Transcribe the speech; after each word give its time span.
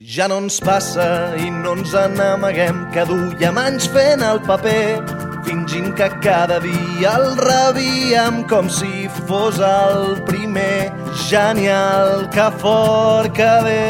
Ja 0.00 0.28
no 0.30 0.36
ens 0.38 0.60
passa 0.62 1.34
i 1.42 1.48
no 1.50 1.72
ens 1.74 1.90
n'amaguem 1.90 2.84
que 2.94 3.02
duiem 3.02 3.56
anys 3.58 3.88
fent 3.90 4.20
el 4.22 4.38
paper 4.46 5.02
fingint 5.42 5.90
que 5.98 6.06
cada 6.22 6.60
dia 6.62 7.16
el 7.18 7.34
rebíem 7.34 8.44
com 8.46 8.70
si 8.70 9.08
fos 9.26 9.58
el 9.58 10.22
primer 10.22 10.92
genial 11.26 12.30
que 12.30 12.46
fort 12.62 13.34
que 13.34 13.50
ve. 13.66 13.82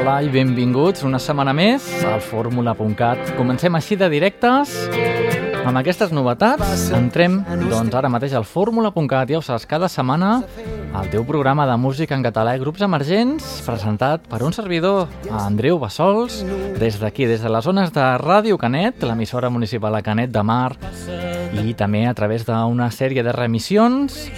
Hola 0.00 0.22
i 0.24 0.32
benvinguts 0.32 1.04
una 1.04 1.20
setmana 1.20 1.52
més 1.52 1.92
al 2.08 2.24
Fórmula.cat. 2.24 3.36
Comencem 3.36 3.76
així 3.76 4.00
de 4.00 4.08
directes 4.08 4.78
amb 5.64 5.80
aquestes 5.80 6.12
novetats. 6.12 6.88
Entrem 6.94 7.40
doncs 7.70 7.96
ara 7.96 8.10
mateix 8.12 8.34
al 8.36 8.46
Fórmula.cat. 8.48 9.30
Ja 9.32 9.40
ho 9.40 9.44
saps, 9.44 9.66
cada 9.66 9.88
setmana 9.88 10.42
el 10.94 11.10
teu 11.10 11.24
programa 11.26 11.66
de 11.66 11.76
música 11.80 12.14
en 12.14 12.22
català 12.22 12.54
i 12.54 12.60
grups 12.62 12.84
emergents 12.86 13.46
presentat 13.66 14.28
per 14.30 14.44
un 14.46 14.54
servidor, 14.54 15.08
Andreu 15.32 15.80
Bassols, 15.82 16.42
des 16.78 17.00
d'aquí, 17.00 17.26
des 17.26 17.42
de 17.42 17.50
les 17.50 17.64
zones 17.66 17.90
de 17.94 18.04
Ràdio 18.22 18.58
Canet, 18.60 19.02
l'emissora 19.02 19.50
municipal 19.50 19.96
de 19.98 20.04
Canet 20.06 20.30
de 20.30 20.44
Mar, 20.46 20.76
i 21.64 21.74
també 21.74 22.04
a 22.06 22.14
través 22.14 22.46
d'una 22.46 22.90
sèrie 22.94 23.24
de 23.26 23.32
remissions 23.34 24.28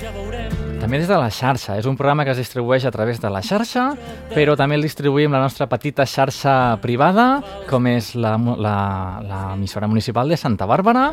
també 0.86 1.00
des 1.02 1.08
de 1.10 1.16
la 1.18 1.32
xarxa. 1.34 1.74
És 1.80 1.86
un 1.90 1.96
programa 1.98 2.22
que 2.22 2.30
es 2.30 2.38
distribueix 2.38 2.84
a 2.86 2.92
través 2.94 3.18
de 3.18 3.26
la 3.26 3.40
xarxa, 3.42 3.88
però 4.30 4.54
també 4.54 4.76
el 4.78 4.84
distribuïm 4.86 5.32
la 5.34 5.40
nostra 5.42 5.66
petita 5.66 6.06
xarxa 6.06 6.78
privada, 6.78 7.40
com 7.66 7.88
és 7.90 8.12
l'emissora 8.14 9.88
municipal 9.90 10.30
de 10.30 10.38
Santa 10.38 10.62
Bàrbara, 10.70 11.08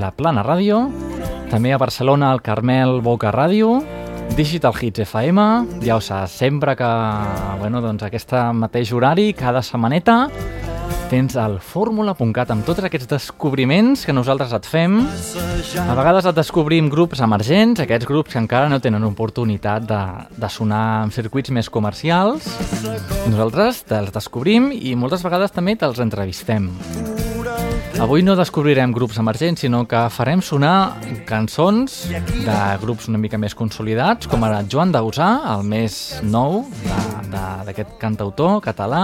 la 0.00 0.08
Plana 0.16 0.40
Ràdio, 0.46 0.86
també 1.50 1.74
a 1.74 1.80
Barcelona 1.80 2.32
el 2.32 2.40
Carmel 2.40 3.02
Boca 3.04 3.28
Ràdio, 3.28 3.82
Digital 4.38 4.72
Hits 4.80 5.04
FM, 5.04 5.44
ja 5.84 5.98
ho 5.98 6.00
saps, 6.00 6.38
sempre 6.40 6.72
que, 6.76 6.88
bueno, 7.60 7.84
doncs 7.84 8.08
aquest 8.08 8.32
mateix 8.56 8.94
horari, 8.96 9.34
cada 9.36 9.60
setmaneta, 9.60 10.30
tens 11.08 11.36
el 11.40 11.56
fórmula.cat 11.64 12.50
amb 12.52 12.66
tots 12.68 12.84
aquests 12.84 13.08
descobriments 13.08 14.04
que 14.04 14.14
nosaltres 14.14 14.52
et 14.56 14.66
fem. 14.68 14.98
A 15.84 15.96
vegades 15.96 16.28
et 16.28 16.36
descobrim 16.36 16.90
grups 16.92 17.22
emergents, 17.24 17.80
aquests 17.80 18.08
grups 18.08 18.34
que 18.34 18.42
encara 18.42 18.68
no 18.68 18.80
tenen 18.84 19.06
oportunitat 19.08 19.88
de, 19.88 20.02
de 20.36 20.52
sonar 20.52 21.04
en 21.06 21.14
circuits 21.14 21.54
més 21.54 21.72
comercials. 21.72 22.50
Nosaltres 23.30 23.84
te'ls 23.88 24.12
descobrim 24.14 24.70
i 24.74 24.94
moltes 25.00 25.24
vegades 25.24 25.56
també 25.56 25.78
te'ls 25.80 26.04
entrevistem. 26.04 26.68
Avui 27.98 28.22
no 28.22 28.36
descobrirem 28.38 28.92
grups 28.94 29.18
emergents, 29.18 29.64
sinó 29.64 29.80
que 29.90 29.98
farem 30.14 30.38
sonar 30.38 31.00
cançons 31.26 32.04
de 32.08 32.58
grups 32.78 33.08
una 33.10 33.18
mica 33.18 33.40
més 33.42 33.56
consolidats, 33.58 34.28
com 34.30 34.44
ara 34.46 34.60
Joan 34.70 34.92
Dausà, 34.94 35.26
el 35.56 35.64
més 35.66 36.20
nou 36.22 36.62
d'aquest 37.66 37.96
cantautor 37.98 38.60
català, 38.62 39.02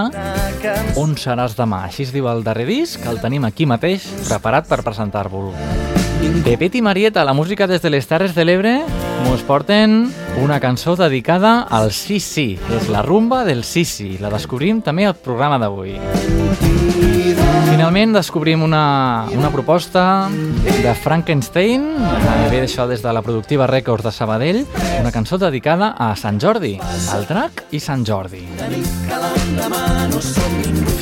On 0.96 1.16
seràs 1.18 1.56
demà? 1.58 1.82
Així 1.88 2.06
es 2.06 2.12
diu 2.14 2.28
el 2.30 2.44
darrer 2.46 2.68
disc, 2.70 3.02
que 3.02 3.10
el 3.10 3.18
tenim 3.20 3.44
aquí 3.44 3.66
mateix, 3.66 4.06
preparat 4.28 4.70
per 4.70 4.84
presentar-vos. 4.86 5.58
Pepet 6.46 6.78
i 6.78 6.82
Marieta, 6.82 7.24
la 7.26 7.34
música 7.34 7.66
des 7.66 7.82
de 7.82 7.90
les 7.90 8.06
Terres 8.06 8.34
de 8.34 8.46
l'Ebre, 8.46 8.76
mos 9.26 9.42
porten 9.44 10.06
una 10.40 10.60
cançó 10.62 10.94
dedicada 10.96 11.66
al 11.68 11.90
Sisi, 11.92 12.54
és 12.78 12.88
la 12.88 13.02
rumba 13.02 13.42
del 13.44 13.64
Sisi. 13.64 14.14
La 14.22 14.32
descobrim 14.32 14.80
també 14.86 15.10
al 15.10 15.18
programa 15.18 15.58
d'avui. 15.58 15.98
Finalment 17.74 18.12
descobrim 18.14 18.62
una, 18.62 19.26
una 19.34 19.50
proposta 19.50 20.28
de 20.62 20.92
Frankenstein, 20.94 21.88
que 21.98 22.44
ve 22.52 22.60
d'això 22.62 22.86
des 22.86 23.02
de 23.02 23.10
la 23.10 23.18
productiva 23.26 23.66
Records 23.66 24.06
de 24.06 24.12
Sabadell, 24.14 24.60
una 25.00 25.10
cançó 25.10 25.40
dedicada 25.42 25.90
a 25.98 26.12
Sant 26.14 26.38
Jordi, 26.38 26.76
al 27.10 27.26
drac 27.26 27.64
i 27.74 27.82
Sant 27.82 28.06
Jordi. 28.06 28.46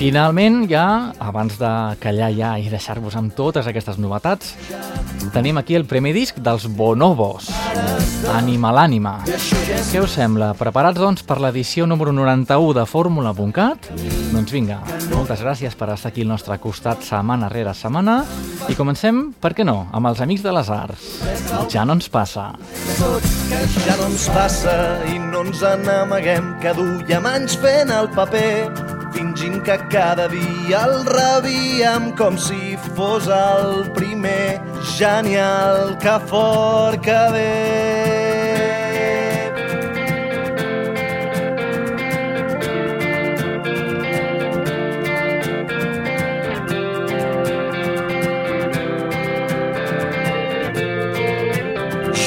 Finalment, 0.03 0.65
ja, 0.67 1.13
abans 1.23 1.61
de 1.61 1.69
callar 2.03 2.33
ja 2.35 2.49
i 2.59 2.65
deixar-vos 2.67 3.15
amb 3.15 3.31
totes 3.39 3.69
aquestes 3.71 4.01
novetats, 4.03 4.57
tenim 5.31 5.61
aquí 5.61 5.77
el 5.79 5.85
primer 5.87 6.11
disc 6.17 6.41
dels 6.43 6.65
Bonobos, 6.67 7.47
Animal 8.35 8.81
Ànima. 8.83 9.13
Què 9.23 10.01
us 10.03 10.17
sembla? 10.17 10.49
Preparats, 10.59 10.99
doncs, 10.99 11.23
per 11.23 11.37
l'edició 11.39 11.87
número 11.87 12.11
91 12.11 12.75
de 12.81 12.85
Fórmula.cat? 12.91 13.87
Doncs 14.33 14.51
vinga, 14.51 14.81
moltes 15.13 15.45
gràcies 15.47 15.79
per 15.79 15.93
estar 15.95 16.11
aquí 16.11 16.27
al 16.27 16.33
nostre 16.33 16.59
costat 16.59 17.07
setmana 17.07 17.53
rere 17.53 17.71
setmana 17.71 18.25
i 18.67 18.75
comencem, 18.75 19.29
per 19.39 19.53
què 19.55 19.63
no, 19.63 19.84
amb 19.95 20.11
els 20.11 20.25
Amics 20.27 20.43
de 20.43 20.57
les 20.57 20.73
Arts. 20.81 21.07
Ja 21.71 21.87
no 21.87 21.95
ens 21.95 22.11
passa. 22.11 22.49
Ja 22.99 23.95
no 24.01 24.11
ens 24.11 24.27
passa 24.34 24.75
i 25.15 25.23
no 25.29 25.47
ens 25.47 25.63
n'amaguem 25.87 26.57
que 26.59 26.75
duiem 26.75 27.31
anys 27.37 27.55
fent 27.63 27.95
el 27.95 28.11
paper 28.19 29.02
fingint 29.12 29.62
que 29.62 29.77
cada 29.93 30.28
dia 30.28 30.83
el 30.87 31.05
rebíem 31.06 32.12
com 32.17 32.37
si 32.39 32.77
fos 32.97 33.28
el 33.28 33.91
primer 33.93 34.61
genial 34.97 35.97
que 36.03 36.19
fort 36.27 37.00
que 37.05 37.21
ve. 37.37 38.53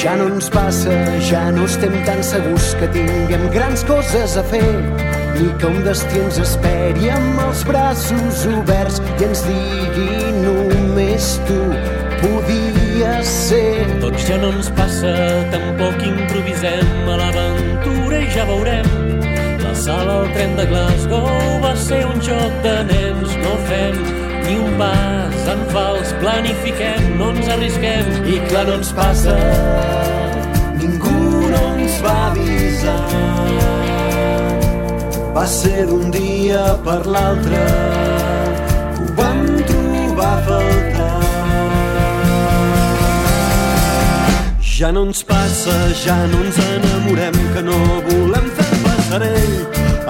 Ja 0.05 0.13
no 0.15 0.27
ens 0.29 0.51
passa, 0.53 0.93
ja 1.25 1.47
no 1.51 1.65
estem 1.65 1.95
tan 2.05 2.21
segurs 2.21 2.75
que 2.77 2.87
tinguem 2.93 3.49
grans 3.49 3.81
coses 3.89 4.37
a 4.37 4.43
fer 4.45 5.14
ni 5.39 5.51
que 5.59 5.67
un 5.67 5.83
destí 5.83 6.19
ens 6.21 6.37
esperi 6.39 7.09
amb 7.11 7.41
els 7.45 7.63
braços 7.67 8.45
oberts 8.51 9.01
i 9.19 9.27
ens 9.27 9.43
digui 9.47 10.31
només 10.39 11.29
tu 11.47 11.59
podies 12.21 13.31
ser. 13.49 13.85
Doncs 14.03 14.27
ja 14.29 14.39
no 14.41 14.51
ens 14.55 14.71
passa, 14.77 15.13
tampoc 15.53 16.03
improvisem. 16.07 16.91
A 17.11 17.19
l'aventura 17.21 18.21
i 18.23 18.29
ja 18.33 18.47
veurem. 18.49 18.91
La 19.63 19.73
sala 19.85 20.19
al 20.21 20.29
tren 20.35 20.55
de 20.59 20.67
Glasgow 20.71 21.31
va 21.63 21.73
ser 21.87 22.03
un 22.07 22.21
joc 22.23 22.61
de 22.65 22.75
nens, 22.91 23.35
no 23.43 23.55
fem 23.69 23.99
ni 24.45 24.59
un 24.61 24.75
pas 24.79 25.47
en 25.51 25.63
fals, 25.73 26.13
planifiquem, 26.21 27.15
no 27.19 27.31
ens 27.33 27.49
arrisquem. 27.55 28.11
I 28.29 28.39
clar 28.49 28.67
no 28.69 28.77
ens 28.79 28.93
passa, 28.97 29.39
ningú 30.77 31.17
no 31.49 31.65
ens 31.73 31.99
va 32.05 32.19
avisar 32.29 33.84
va 35.35 35.45
ser 35.51 35.85
d'un 35.89 36.11
dia 36.11 36.61
per 36.85 37.01
l'altre 37.13 37.61
que 38.95 39.01
ho 39.03 39.07
vam 39.17 39.41
trobar 39.69 40.29
a 40.35 40.43
faltar. 40.45 41.15
Ja 44.75 44.91
no 44.95 45.03
ens 45.07 45.23
passa, 45.31 45.75
ja 46.03 46.15
no 46.31 46.39
ens 46.45 46.59
enamorem, 46.67 47.39
que 47.55 47.63
no 47.67 47.79
volem 48.07 48.47
fer 48.59 48.69
passarell. 48.85 49.57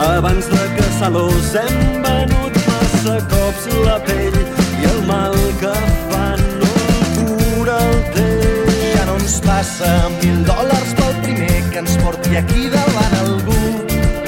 Abans 0.05 0.51
de 0.53 0.63
caçar-los 0.77 1.49
hem 1.63 1.81
venut 2.05 2.61
massa 2.69 3.17
cops 3.33 3.67
la 3.87 3.97
pell 4.09 4.39
i 4.81 4.89
el 4.91 5.01
mal 5.09 5.37
que 5.63 5.73
fan 6.11 6.45
no 6.61 6.71
cura 7.17 7.79
el 7.89 7.99
temps. 8.19 8.77
Ja 8.93 9.09
no 9.09 9.17
ens 9.23 9.39
passa 9.49 9.91
mil 10.19 10.45
dòlars 10.51 10.93
pel 11.01 11.17
primer 11.25 11.57
que 11.71 11.81
ens 11.85 11.97
porti 12.05 12.37
aquí 12.43 12.69
davant 12.77 13.19
algú 13.23 13.61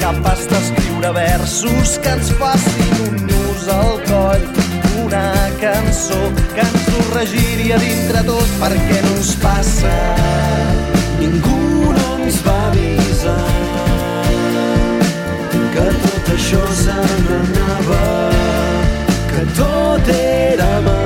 capaç 0.02 0.48
d'escriure 0.98 1.12
versos 1.12 1.98
que 1.98 2.08
ens 2.08 2.30
facin 2.32 2.94
un 3.06 3.16
nus 3.26 3.68
al 3.68 4.00
coll 4.08 4.44
una 5.04 5.32
cançó 5.60 6.18
que 6.54 6.60
ens 6.60 6.88
ho 6.92 7.02
regiria 7.14 7.78
dintre 7.78 8.22
tot 8.26 8.48
perquè 8.60 9.00
no 9.04 9.14
ens 9.16 9.34
passa. 9.42 9.94
Ningú 11.20 11.92
no 11.94 12.06
ens 12.18 12.40
va 12.46 12.58
avisar 12.70 13.38
que 15.74 15.88
tot 16.04 16.32
això 16.34 16.62
se 16.82 17.00
n'anava 17.24 18.04
que 19.30 19.44
tot 19.58 20.14
era 20.18 20.72
mentida 20.80 20.97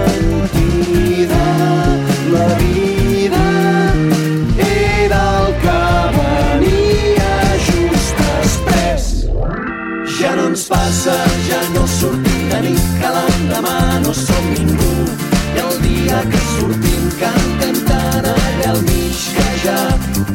casa 10.93 11.25
ja 11.49 11.61
no 11.75 11.87
sortim 11.87 12.49
de 12.51 12.61
nit, 12.61 12.81
que 13.01 13.11
l'endemà 13.15 13.77
no 14.05 14.13
som 14.13 14.45
ningú. 14.53 14.93
I 15.57 15.61
el 15.65 15.79
dia 15.85 16.19
que 16.31 16.41
sortim 16.53 17.05
cantem 17.21 17.77
tan 17.89 18.27
allà 18.33 18.71
al 18.73 18.83
mig 18.89 19.23
que 19.37 19.47
ja 19.63 19.79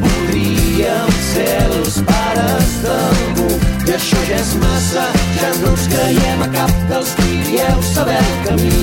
podríem 0.02 1.12
ser 1.32 1.54
els 1.68 2.00
pares 2.08 2.72
d'algú. 2.84 3.50
I 3.86 3.94
això 3.98 4.18
ja 4.30 4.40
és 4.40 4.50
massa, 4.62 5.04
ja 5.38 5.50
no 5.60 5.70
ens 5.74 5.86
creiem 5.92 6.42
a 6.42 6.48
cap 6.56 6.74
dels 6.90 7.14
tirieu 7.20 7.78
saber 7.92 8.18
el 8.24 8.34
camí. 8.48 8.82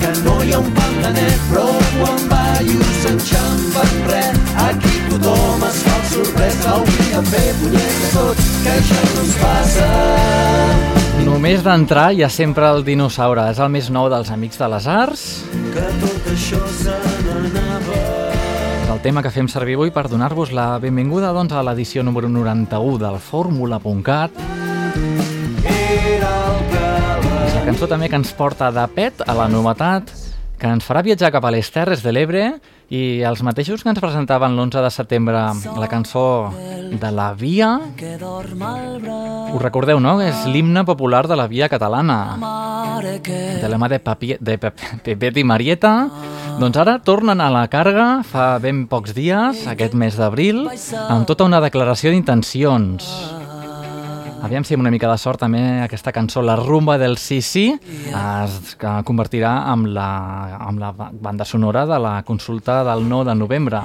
Que 0.00 0.14
no 0.24 0.38
hi 0.42 0.54
ha 0.54 0.62
un 0.64 0.72
pan 0.78 0.96
de 1.02 1.12
net, 1.18 1.44
però 1.50 1.66
ho 1.68 2.08
envallos 2.14 3.04
enxampen 3.12 3.92
res. 4.08 4.40
Aquí 4.64 4.96
tothom 5.10 5.68
es 5.68 5.84
fa 5.84 5.94
el 6.00 6.08
sorprès, 6.14 6.58
l'hauríem 6.64 7.30
fet 7.34 7.54
punyets 7.60 8.00
de 8.00 8.10
tot, 8.16 8.42
que 8.64 8.74
això 8.80 9.06
no 9.12 9.22
ens 9.26 9.38
passa 9.44 10.91
més 11.42 11.64
d'entrar 11.64 12.12
hi 12.14 12.22
ha 12.22 12.28
sempre 12.30 12.68
el 12.70 12.84
dinosaure. 12.86 13.48
És 13.50 13.58
el 13.58 13.70
més 13.74 13.88
nou 13.90 14.06
dels 14.12 14.30
Amics 14.30 14.60
de 14.60 14.68
les 14.70 14.86
Arts. 14.86 15.22
que 15.74 15.84
tot 16.00 16.28
això 16.30 16.60
se 16.70 16.94
n'anava. 17.26 17.98
És 18.82 18.88
el 18.94 19.00
tema 19.02 19.22
que 19.22 19.30
fem 19.30 19.48
servir 19.48 19.74
avui 19.74 19.90
per 19.90 20.08
donar-vos 20.08 20.52
la 20.52 20.78
benvinguda 20.78 21.32
doncs, 21.32 21.52
a 21.52 21.62
l'edició 21.62 22.02
número 22.02 22.28
91 22.28 22.98
del 22.98 23.18
Fórmula.cat. 23.18 24.30
La 26.22 26.38
La 27.54 27.64
cançó 27.66 27.86
també 27.86 28.08
que 28.08 28.16
ens 28.16 28.32
porta 28.32 28.70
de 28.70 28.86
pet 28.94 29.22
a 29.26 29.34
la 29.34 29.48
novetat, 29.48 30.10
que 30.62 30.70
ens 30.70 30.84
farà 30.86 31.00
viatjar 31.02 31.32
cap 31.34 31.42
a 31.42 31.50
les 31.50 31.66
Terres 31.74 32.04
de 32.06 32.12
l'Ebre 32.14 32.42
i 32.94 33.24
els 33.26 33.40
mateixos 33.42 33.82
que 33.82 33.90
ens 33.90 33.98
presentaven 33.98 34.54
l'11 34.54 34.84
de 34.84 34.90
setembre 34.94 35.40
la 35.74 35.88
cançó 35.90 36.52
de 37.02 37.10
la 37.10 37.32
Via. 37.34 37.72
Us 39.50 39.62
recordeu, 39.64 39.98
no? 39.98 40.20
És 40.22 40.44
l'himne 40.46 40.84
popular 40.86 41.24
de 41.26 41.34
la 41.40 41.48
Via 41.50 41.66
catalana. 41.72 42.20
de 43.58 43.68
la 43.68 43.78
mà 43.78 43.88
de, 43.90 43.98
Papi, 43.98 44.36
de 44.38 44.58
Pep, 44.58 44.78
Pepet 45.02 45.42
i 45.42 45.44
Marieta, 45.44 46.08
doncs 46.60 46.78
ara 46.78 47.00
tornen 47.02 47.42
a 47.42 47.50
la 47.50 47.66
càrrega 47.66 48.22
fa 48.22 48.58
ben 48.62 48.86
pocs 48.86 49.16
dies, 49.18 49.66
aquest 49.66 49.98
mes 49.98 50.14
d'abril, 50.14 50.68
amb 51.08 51.26
tota 51.26 51.48
una 51.48 51.58
declaració 51.64 52.14
d'intencions. 52.14 53.41
Aviam 54.42 54.64
si 54.66 54.74
amb 54.74 54.82
una 54.82 54.90
mica 54.90 55.06
de 55.06 55.14
sort 55.22 55.38
també 55.38 55.60
aquesta 55.84 56.10
cançó, 56.10 56.42
La 56.42 56.56
rumba 56.58 56.96
del 56.98 57.14
Sisi, 57.16 57.68
es 58.10 58.74
que 58.74 58.94
convertirà 59.06 59.52
amb 59.70 59.86
la, 59.94 60.08
amb 60.66 60.82
la 60.82 60.90
banda 60.96 61.46
sonora 61.46 61.84
de 61.86 61.98
la 62.02 62.16
consulta 62.26 62.80
del 62.82 63.06
9 63.08 63.30
de 63.30 63.36
novembre. 63.38 63.82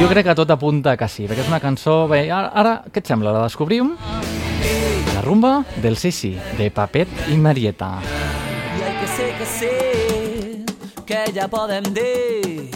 Jo 0.00 0.08
crec 0.10 0.26
que 0.26 0.34
tot 0.34 0.50
apunta 0.50 0.96
que 0.98 1.06
sí, 1.06 1.28
perquè 1.30 1.44
és 1.44 1.52
una 1.52 1.62
cançó... 1.62 2.08
Bé, 2.10 2.24
ara, 2.26 2.50
ara 2.58 2.74
què 2.90 3.04
et 3.04 3.12
sembla? 3.12 3.30
La 3.30 3.44
descobrim? 3.46 3.94
La 5.14 5.22
rumba 5.22 5.60
del 5.78 5.94
Sisi, 5.96 6.34
de 6.58 6.70
Papet 6.74 7.30
i 7.30 7.38
Marieta. 7.38 7.92
I 8.02 8.82
hay 8.82 8.98
que 8.98 9.08
ser 9.14 9.30
que 9.38 9.46
sé 9.46 9.72
que 11.06 11.22
ja 11.38 11.46
podem 11.46 11.86
dir 11.94 12.66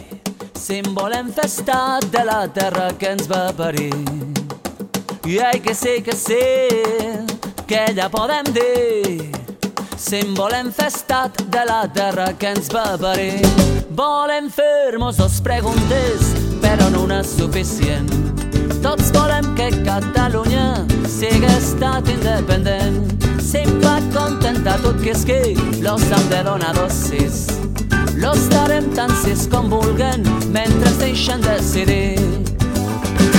símbol 0.54 1.18
infestat 1.18 2.06
de 2.14 2.24
la 2.30 2.44
terra 2.46 2.92
que 2.94 3.16
ens 3.16 3.26
va 3.30 3.48
parir. 3.58 4.35
I 5.26 5.40
hay 5.40 5.58
que 5.58 5.74
ser 5.74 6.04
que 6.04 6.12
sé 6.12 6.68
que 7.66 7.92
ja 7.96 8.08
podem 8.08 8.44
dir 8.54 9.32
símbol 9.98 10.54
infestat 10.54 11.40
de 11.50 11.64
la 11.66 11.88
terra 11.92 12.28
que 12.38 12.52
ens 12.54 12.68
parir. 12.70 13.42
Volem 13.90 14.46
fer-nos 14.48 15.16
dos 15.16 15.40
preguntes, 15.40 16.30
però 16.62 16.86
no 16.90 17.02
una 17.08 17.24
suficient. 17.24 18.06
Tots 18.84 19.10
volem 19.10 19.50
que 19.58 19.66
Catalunya 19.82 20.86
sigui 21.10 21.50
estat 21.56 22.06
independent. 22.08 23.02
Sempre 23.42 23.98
contenta 24.14 24.78
tot 24.78 25.02
que 25.02 25.10
és 25.10 25.24
que 25.26 25.56
los 25.82 26.06
han 26.12 26.28
de 26.30 26.44
donar 26.44 26.74
dosis. 26.78 27.48
Los 28.14 28.46
darem 28.48 28.94
tan 28.94 29.10
sis 29.24 29.48
com 29.50 29.66
vulguen 29.68 30.22
mentre 30.54 30.94
deixen 31.02 31.42
decidir. 31.42 32.55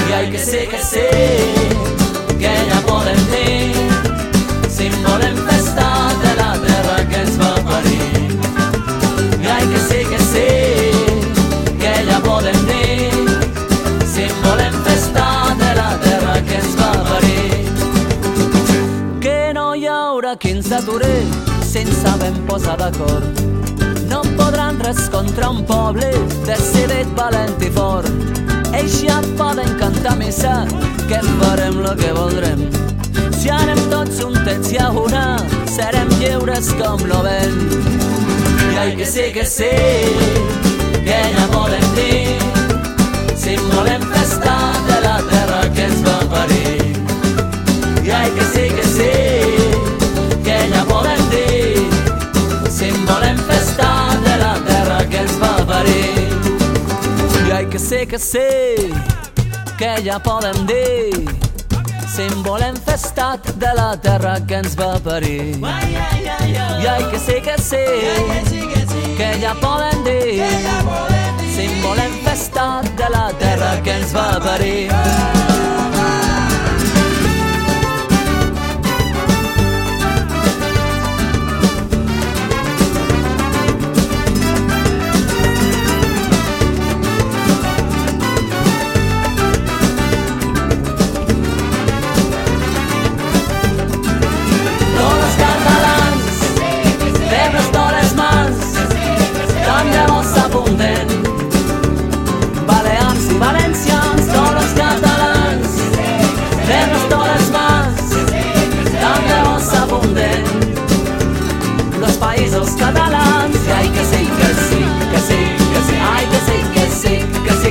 I 0.07 0.13
hay 0.13 0.31
que 0.31 0.39
ser 0.39 0.69
que 0.69 0.81
sé 0.81 1.09
que 2.39 2.51
ja 2.69 2.79
podem 2.87 3.19
dir 3.31 3.73
símbol 4.69 5.21
infestat 5.27 6.15
de 6.23 6.33
la 6.39 6.53
terra 6.63 6.97
que 7.09 7.17
ens 7.23 7.35
va 7.41 7.55
parir. 7.67 8.29
I 9.43 9.47
hay 9.47 9.67
que 9.67 9.79
ser 9.89 10.05
que 10.07 10.19
sé 10.31 10.47
que 11.81 11.93
ja 12.09 12.19
podem 12.23 12.59
dir 12.71 13.11
símbol 14.15 14.63
infestat 14.69 15.57
de 15.65 15.75
la 15.81 15.91
terra 16.05 16.39
que 16.47 16.55
ens 16.55 16.79
va 16.79 16.91
parir. 17.11 17.51
Que 19.19 19.51
no 19.53 19.75
hi 19.75 19.87
haurà 19.91 20.37
qui 20.37 20.55
ens 20.55 20.71
aturi 20.71 21.19
si 21.67 21.83
ens 21.83 22.01
sabem 22.01 22.39
posar 22.47 22.79
d'acord. 22.79 23.43
No 24.07 24.23
podran 24.39 24.79
res 24.79 25.09
contra 25.11 25.49
un 25.49 25.65
poble 25.65 26.13
decidit, 26.47 27.11
valent 27.19 27.59
i 27.59 27.75
fort. 27.75 28.46
Ells 28.73 29.01
ja 29.03 29.21
poden 29.37 29.77
cantar 29.79 30.17
missa, 30.17 30.65
que 31.07 31.19
farem 31.39 31.79
el 31.79 31.95
que 31.99 32.11
voldrem. 32.13 32.65
Si 33.37 33.49
anem 33.53 33.79
tots 33.91 34.19
juntets 34.19 34.71
i 34.73 34.79
a 34.81 34.89
una, 34.91 35.37
serem 35.71 36.09
lliures 36.19 36.73
com 36.79 37.03
lo 37.07 37.21
vent. 37.23 37.61
I 38.73 38.77
hay 38.77 38.95
que 38.95 39.05
ser 39.05 39.31
que 39.33 39.45
sé, 39.45 39.71
que 41.05 41.21
ja 41.37 41.47
podem 41.53 41.87
dir, 41.95 42.37
si 43.37 43.55
volem 43.71 44.01
festar 44.11 44.73
de 44.89 45.01
la 45.07 45.17
terra 45.31 45.66
que 57.77 57.85
ser 57.85 58.07
que 58.07 58.17
sé, 58.17 58.75
que 59.77 60.01
ja 60.03 60.17
podem 60.17 60.65
dir, 60.65 61.27
símbol 62.09 62.63
infestat 62.65 63.51
de 63.61 63.73
la 63.77 63.95
terra 64.01 64.39
que 64.47 64.55
ens 64.55 64.73
va 64.79 64.97
parir. 64.97 65.61
I 65.61 66.87
hay 66.87 67.03
que 67.11 67.19
ser 67.19 67.43
que 67.43 67.55
sé, 67.61 67.85
que 69.15 69.29
ja 69.43 69.53
poden 69.61 70.03
dir, 70.03 70.41
símbol 71.55 72.01
infestat 72.09 72.89
de 72.97 73.09
la 73.13 73.31
terra 73.37 73.75
que 73.83 73.91
ens 73.91 74.15
va 74.15 74.39
parir. 74.39 75.36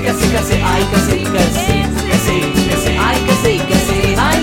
Que 0.07 0.13
sí, 0.13 0.29
que 0.29 0.39
sí, 0.39 0.39
que 0.39 0.39
sí, 0.39 0.63
ai 0.63 0.85
que 0.85 0.99
sí, 1.01 1.25
que 1.27 1.43
sí, 2.17 2.39
que 3.27 3.35
sí, 3.43 3.59
que 3.67 3.77
sí, 3.77 4.15
ai 4.17 4.39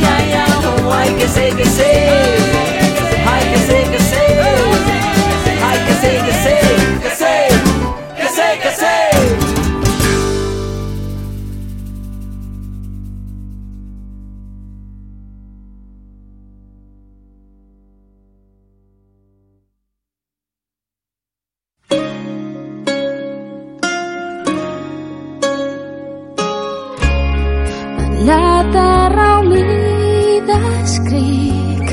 escric 31.04 31.90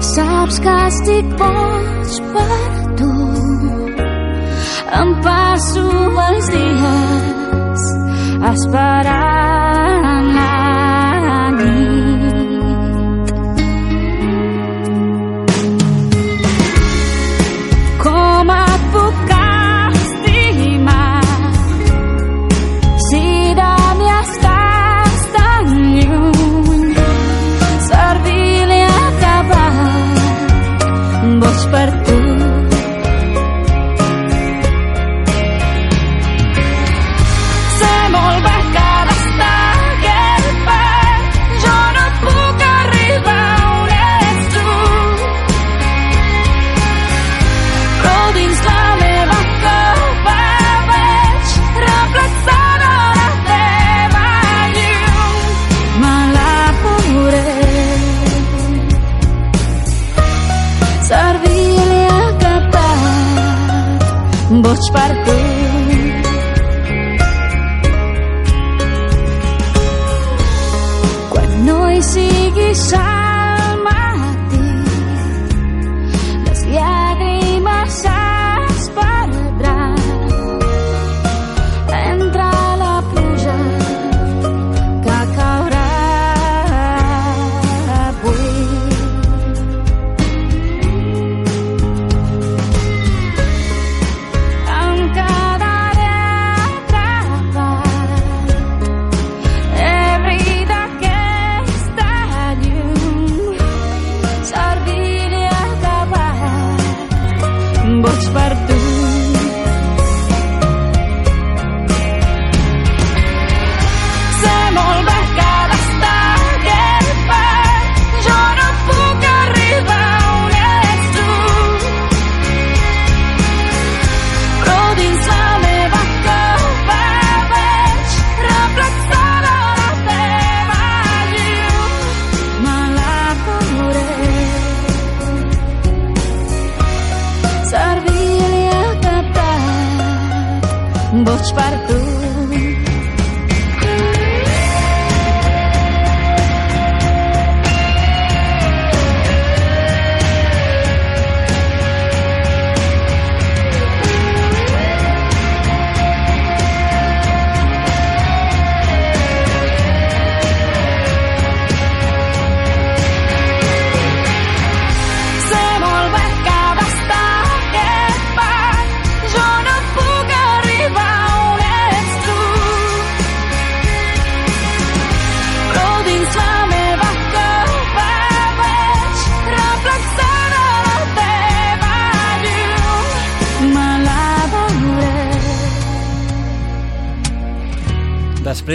Saps 0.00 0.58
que 0.64 0.76
estic 0.86 1.26
boig 1.40 2.14
per 2.34 2.70
tu. 3.00 3.10
Em 5.00 5.12
passo 5.26 5.84
els 6.28 6.48
dies 6.54 7.84
esperant 8.52 9.47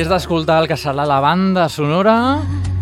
Després 0.04 0.20
d'escoltar 0.20 0.58
el 0.60 0.66
que 0.68 0.76
serà 0.76 1.06
la 1.08 1.22
banda 1.24 1.70
sonora 1.72 2.14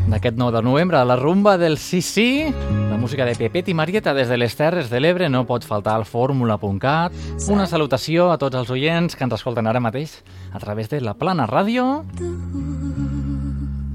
d'aquest 0.10 0.40
9 0.42 0.56
de 0.56 0.62
novembre, 0.66 0.98
la 1.06 1.14
rumba 1.20 1.52
del 1.62 1.78
Sí, 1.78 2.50
la 2.90 2.98
música 2.98 3.28
de 3.30 3.36
Pepet 3.38 3.68
i 3.70 3.76
Marieta 3.78 4.16
des 4.18 4.26
de 4.28 4.40
les 4.42 4.56
Terres 4.58 4.90
de 4.90 4.98
l'Ebre, 5.00 5.28
no 5.30 5.44
pot 5.46 5.62
faltar 5.62 5.94
al 5.94 6.08
fórmula.cat. 6.10 7.14
Una 7.54 7.68
salutació 7.70 8.32
a 8.32 8.40
tots 8.42 8.58
els 8.58 8.72
oients 8.74 9.14
que 9.14 9.24
ens 9.24 9.36
escolten 9.38 9.70
ara 9.70 9.80
mateix 9.80 10.16
a 10.50 10.58
través 10.58 10.90
de 10.90 10.98
la 11.06 11.14
Plana 11.14 11.46
Ràdio. 11.46 12.02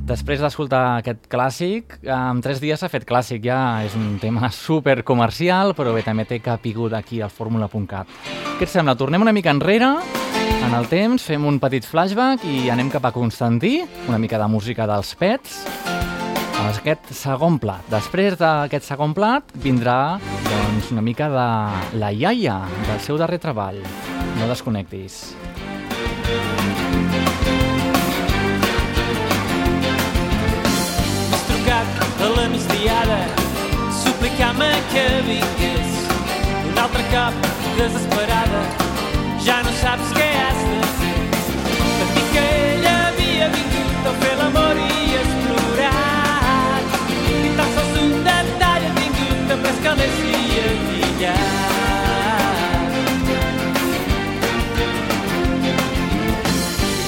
Després 0.07 0.39
d'escoltar 0.39 1.01
aquest 1.01 1.27
clàssic, 1.27 1.99
en 2.07 2.45
tres 2.47 2.63
dies 2.63 2.79
s'ha 2.79 2.93
fet 2.93 3.09
clàssic 3.11 3.43
ja, 3.43 3.83
és 3.83 3.97
un 3.99 4.21
tema 4.23 4.53
super 4.55 5.01
comercial, 5.03 5.75
però 5.75 5.97
bé, 5.99 6.07
també 6.07 6.29
té 6.31 6.39
capigut 6.39 6.95
aquí 6.95 7.19
al 7.27 7.35
fórmula.cat. 7.35 8.07
Què 8.61 8.71
et 8.71 8.71
sembla? 8.71 8.95
Tornem 8.95 9.27
una 9.27 9.35
mica 9.35 9.51
enrere 9.51 9.97
en 10.67 10.75
el 10.75 10.89
temps, 10.91 11.23
fem 11.23 11.45
un 11.47 11.61
petit 11.63 11.85
flashback 11.87 12.43
i 12.49 12.67
anem 12.73 12.89
cap 12.91 13.05
a 13.07 13.13
Constantí, 13.15 13.79
una 14.09 14.19
mica 14.19 14.39
de 14.41 14.47
música 14.51 14.87
dels 14.91 15.13
pets, 15.19 15.61
a 16.59 16.65
aquest 16.73 17.13
segon 17.15 17.61
plat. 17.63 17.85
Després 17.93 18.35
d'aquest 18.41 18.89
segon 18.89 19.15
plat 19.15 19.53
vindrà 19.63 20.19
doncs, 20.49 20.91
una 20.91 21.05
mica 21.07 21.29
de 21.31 21.47
la 22.01 22.11
iaia 22.11 22.57
del 22.89 22.99
seu 23.05 23.19
darrer 23.21 23.39
treball. 23.43 23.79
No 24.41 24.49
desconnectis. 24.51 25.37
M'has 31.31 31.45
trucat 31.53 32.03
a 32.27 32.33
la 32.41 32.49
migdiada 32.57 33.21
suplicant-me 34.03 34.73
que 34.91 35.07
vingués 35.31 36.03
un 36.73 36.83
altre 36.87 37.07
cop 37.15 37.49
desesperada 37.79 38.67
ja 39.47 39.63
no 39.63 39.71
saps 39.79 40.11
què 40.17 40.27
has 40.35 40.46
de 40.46 40.46
que 49.87 49.93
l'hagi 49.99 50.39
atillat 50.69 51.35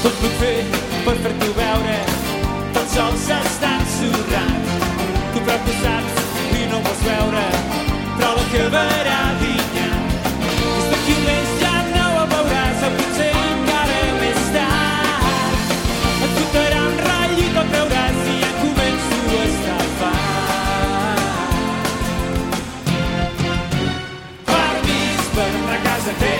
tot 0.02 0.14
puc 0.20 0.34
fer 0.42 0.58
per 1.06 1.16
fer-t'ho 1.24 1.50
veure 1.58 1.96
tan 2.76 2.86
sols 2.94 3.26
està 3.40 3.72
ensorrant 3.80 4.70
tu 5.34 5.44
prop 5.50 5.68
ho 5.72 5.76
saps 5.82 6.14
i 6.60 6.64
no 6.70 6.78
vols 6.86 7.04
veure 7.10 7.46
però 8.14 8.30
l'acabarà 8.38 9.20
dillant 9.42 9.47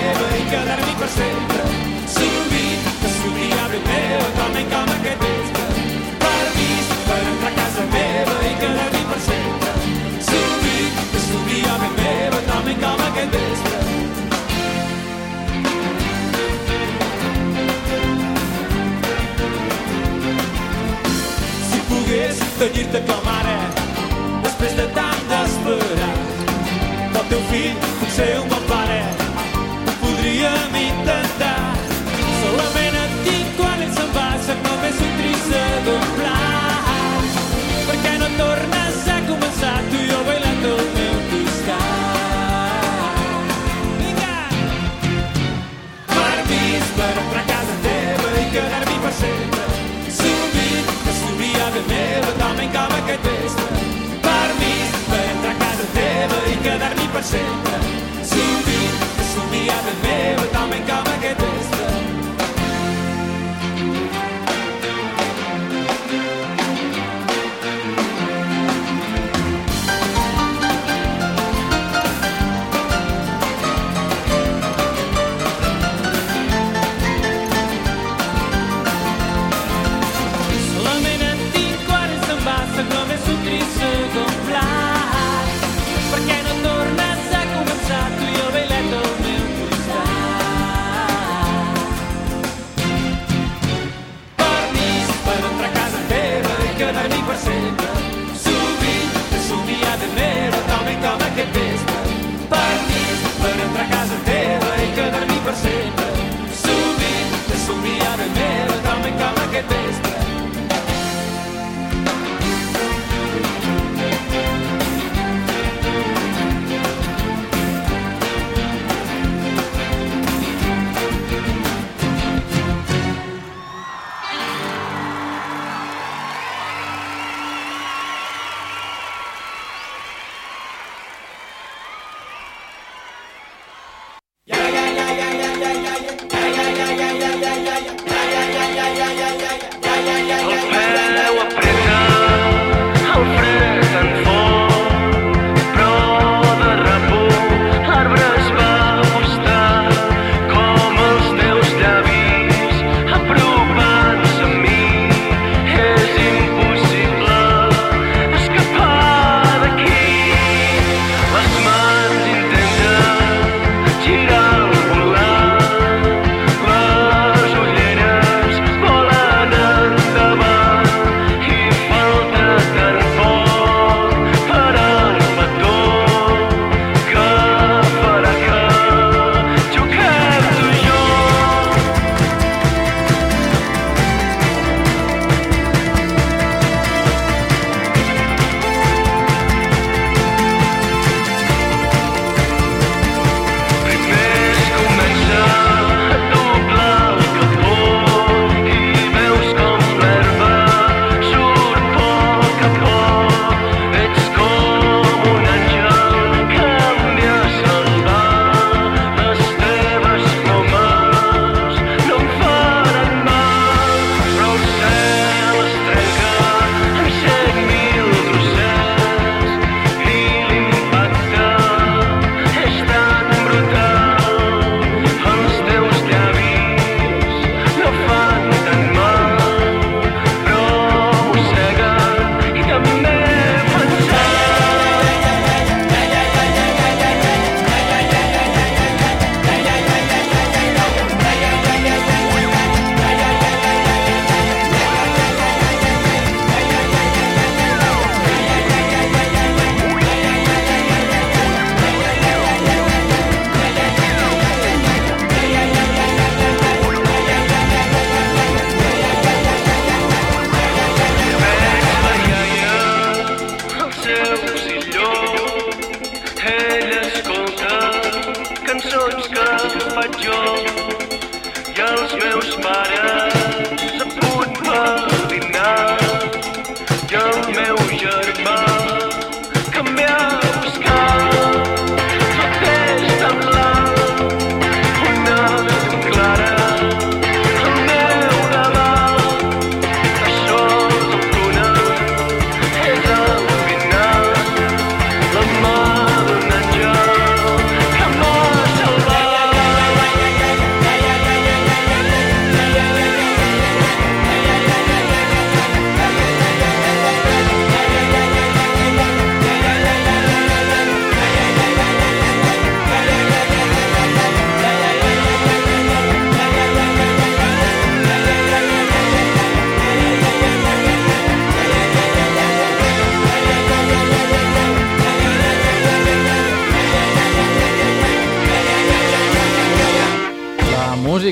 teva 0.09 0.29
i 0.37 0.45
quedar-m'hi 0.51 0.95
per 1.01 1.09
sempre. 1.15 1.63
Sovint 2.15 2.87
que 3.01 3.11
s'obria 3.17 3.65
ben 3.73 3.83
meva 3.89 4.29
com 4.39 4.57
en 4.61 4.71
com 4.73 4.93
aquest 4.95 5.25
vespre 5.25 5.65
permís 6.23 6.87
per 7.09 7.19
entrar 7.33 7.51
a 7.51 7.57
casa 7.59 7.85
meva 7.95 8.37
i 8.51 8.55
quedar-m'hi 8.63 9.03
per 9.11 9.21
sempre. 9.27 9.73
Sovint 10.31 11.03
que 11.13 11.25
s'obria 11.27 11.77
ben 11.83 11.95
meva 12.01 12.41
com 12.49 12.71
en 12.73 12.81
com 12.85 13.05
aquest 13.09 13.37
vespre 13.37 13.77
si 21.69 21.85
pogués 21.93 22.43
tenir-te 22.63 23.05
com 23.13 23.31
ara 23.37 23.61
després 24.49 24.81
de 24.81 24.91
tant 24.99 25.31
d'esperar 25.35 26.13
del 27.15 27.33
teu 27.35 27.49
fill 27.53 27.89
potser 28.01 28.35
un 28.41 28.53
bon 28.55 28.69
pare 28.73 28.78
casa 47.55 47.77
teva 47.87 48.29
i 48.43 48.47
quedar-m'hi 48.53 48.97
per 49.03 49.25
sempre. 49.25 49.77
Sovint 50.33 50.91
que 51.05 51.13
s'obria 51.15 51.49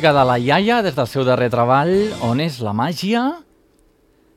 música 0.07 0.21
de 0.21 0.25
la 0.25 0.39
iaia 0.39 0.83
des 0.87 0.95
del 0.95 1.09
seu 1.11 1.25
darrer 1.27 1.49
treball, 1.51 2.13
on 2.23 2.39
és 2.39 2.61
la 2.63 2.71
màgia, 2.71 3.41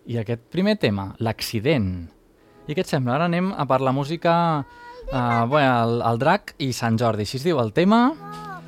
i 0.10 0.18
aquest 0.18 0.42
primer 0.50 0.80
tema, 0.82 1.12
l'accident. 1.22 2.10
I 2.66 2.74
què 2.74 2.82
et 2.82 2.90
sembla? 2.90 3.20
Ara 3.20 3.28
anem 3.30 3.52
a 3.54 3.68
per 3.70 3.78
la 3.86 3.94
música, 3.94 4.34
uh, 4.66 5.46
bé, 5.46 5.62
el, 5.62 6.02
el 6.10 6.18
drac 6.18 6.56
i 6.58 6.72
Sant 6.74 6.98
Jordi. 6.98 7.22
Així 7.22 7.38
es 7.38 7.46
diu 7.46 7.62
el 7.62 7.70
tema. 7.70 8.16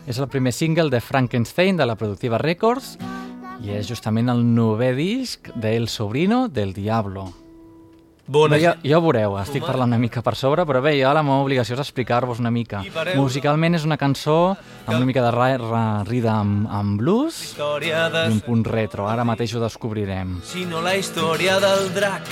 És 0.05 0.21
el 0.21 0.29
primer 0.29 0.53
single 0.53 0.93
de 0.93 1.01
Frankenstein, 1.01 1.81
de 1.81 1.89
la 1.89 1.97
productiva 1.97 2.37
Records, 2.37 2.99
i 3.65 3.73
és 3.73 3.89
justament 3.89 4.29
el 4.29 4.45
novè 4.53 4.93
disc 4.93 5.49
d'El 5.57 5.89
Sobrino 5.89 6.49
del 6.53 6.75
Diablo. 6.77 7.31
Bona 8.31 8.55
Bé, 8.55 8.61
ja, 8.63 8.75
ja 8.87 8.95
ho 8.95 9.01
veureu, 9.03 9.33
estic 9.41 9.65
parlant 9.65 9.91
una 9.91 9.97
mica 9.99 10.21
per 10.23 10.37
sobre, 10.39 10.63
però 10.69 10.79
bé, 10.83 10.93
ja 11.01 11.11
la 11.11 11.23
meva 11.25 11.41
obligació 11.43 11.75
és 11.75 11.81
explicar-vos 11.83 12.39
una 12.39 12.51
mica. 12.53 12.79
Pareu- 12.93 13.19
Musicalment 13.19 13.75
és 13.75 13.83
una 13.83 13.97
cançó 13.99 14.55
amb 14.85 14.95
una 14.95 15.05
mica 15.09 15.25
de 15.25 15.31
ra 15.35 15.49
ra 15.59 15.83
rida 16.07 16.37
amb, 16.39 16.69
amb 16.71 16.97
blues 17.01 17.41
i 17.57 17.91
un 18.31 18.39
punt 18.45 18.63
retro. 18.71 19.09
Ara 19.11 19.25
mateix 19.27 19.53
ho 19.55 19.59
descobrirem. 19.59 20.39
sinó 20.45 20.79
la 20.81 20.95
història 20.95 21.59
del 21.59 21.93
drac. 21.93 22.23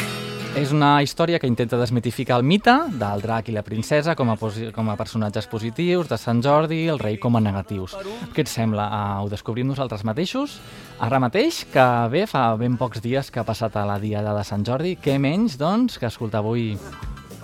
És 0.58 0.72
una 0.74 1.04
història 1.06 1.38
que 1.40 1.48
intenta 1.48 1.78
desmitificar 1.78 2.40
el 2.40 2.44
mite 2.44 2.74
del 2.98 3.22
drac 3.22 3.50
i 3.50 3.54
la 3.54 3.62
princesa 3.62 4.16
com 4.18 4.32
a, 4.34 4.38
com 4.74 4.90
a 4.90 4.96
personatges 4.98 5.46
positius, 5.48 6.10
de 6.10 6.18
Sant 6.18 6.42
Jordi 6.42 6.88
el 6.90 7.00
rei 7.00 7.20
com 7.22 7.38
a 7.38 7.42
negatius. 7.44 7.94
Què 8.34 8.42
et 8.42 8.50
sembla? 8.50 8.88
Uh, 8.90 9.24
ho 9.24 9.30
descobrim 9.30 9.70
nosaltres 9.70 10.04
mateixos? 10.08 10.58
Ara 11.00 11.22
mateix, 11.22 11.62
que 11.70 11.86
bé, 12.10 12.26
fa 12.28 12.56
ben 12.58 12.80
pocs 12.82 13.02
dies 13.06 13.30
que 13.30 13.40
ha 13.44 13.46
passat 13.48 13.78
a 13.78 13.86
la 13.88 14.00
diada 14.02 14.34
de 14.36 14.44
Sant 14.48 14.66
Jordi, 14.66 14.96
què 14.98 15.20
menys, 15.22 15.60
doncs, 15.62 16.00
que 16.02 16.10
escoltar 16.10 16.42
avui 16.42 16.74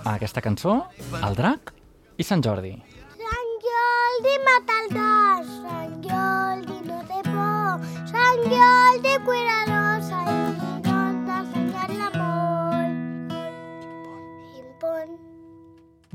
aquesta 0.04 0.42
cançó, 0.42 0.82
el 1.22 1.38
drac 1.38 1.72
i 2.18 2.26
Sant 2.26 2.42
Jordi. 2.44 2.74
Sant 3.22 3.54
Jordi 3.68 4.34
mata 4.50 4.80
el 4.82 4.90
gas, 4.98 5.54
Sant 5.62 5.96
Jordi 6.10 6.80
no 6.90 7.00
té 7.06 7.22
por, 7.30 7.86
Sant 8.10 8.44
Jordi 8.50 9.16
cuidadosa 9.26 10.24
i 10.26 10.40
no 10.42 10.85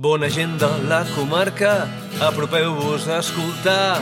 Bona 0.02 0.32
gent 0.34 0.56
de 0.58 0.68
la 0.90 1.04
comarca, 1.14 1.86
apropeu-vos 2.26 3.04
a 3.06 3.20
escoltar 3.22 4.00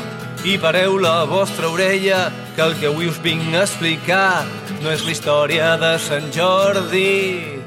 i 0.48 0.54
pareu 0.56 0.96
la 0.96 1.26
vostra 1.28 1.68
orella, 1.68 2.22
que 2.56 2.64
el 2.64 2.76
que 2.80 2.88
avui 2.88 3.10
us 3.12 3.18
vinc 3.20 3.52
a 3.52 3.66
explicar 3.66 4.46
no 4.80 4.94
és 4.94 5.04
la 5.04 5.12
història 5.12 5.74
de 5.82 5.92
Sant 6.00 6.32
Jordi, 6.32 7.60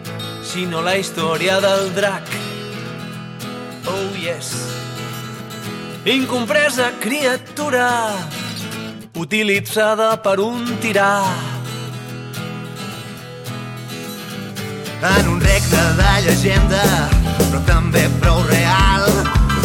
sinó 0.48 0.80
la 0.80 0.96
història 0.96 1.60
del 1.60 1.92
drac. 1.92 2.32
Oh, 3.84 4.08
yes. 4.16 4.54
Incompresa 6.08 6.88
criatura, 7.04 7.90
utilitzada 9.12 10.14
per 10.24 10.38
un 10.40 10.78
tirà. 10.80 11.18
en 15.02 15.28
un 15.28 15.40
regne 15.40 15.82
de 15.98 16.11
llegenda, 16.22 16.82
però 17.38 17.60
també 17.66 18.06
prou 18.22 18.42
real. 18.48 19.06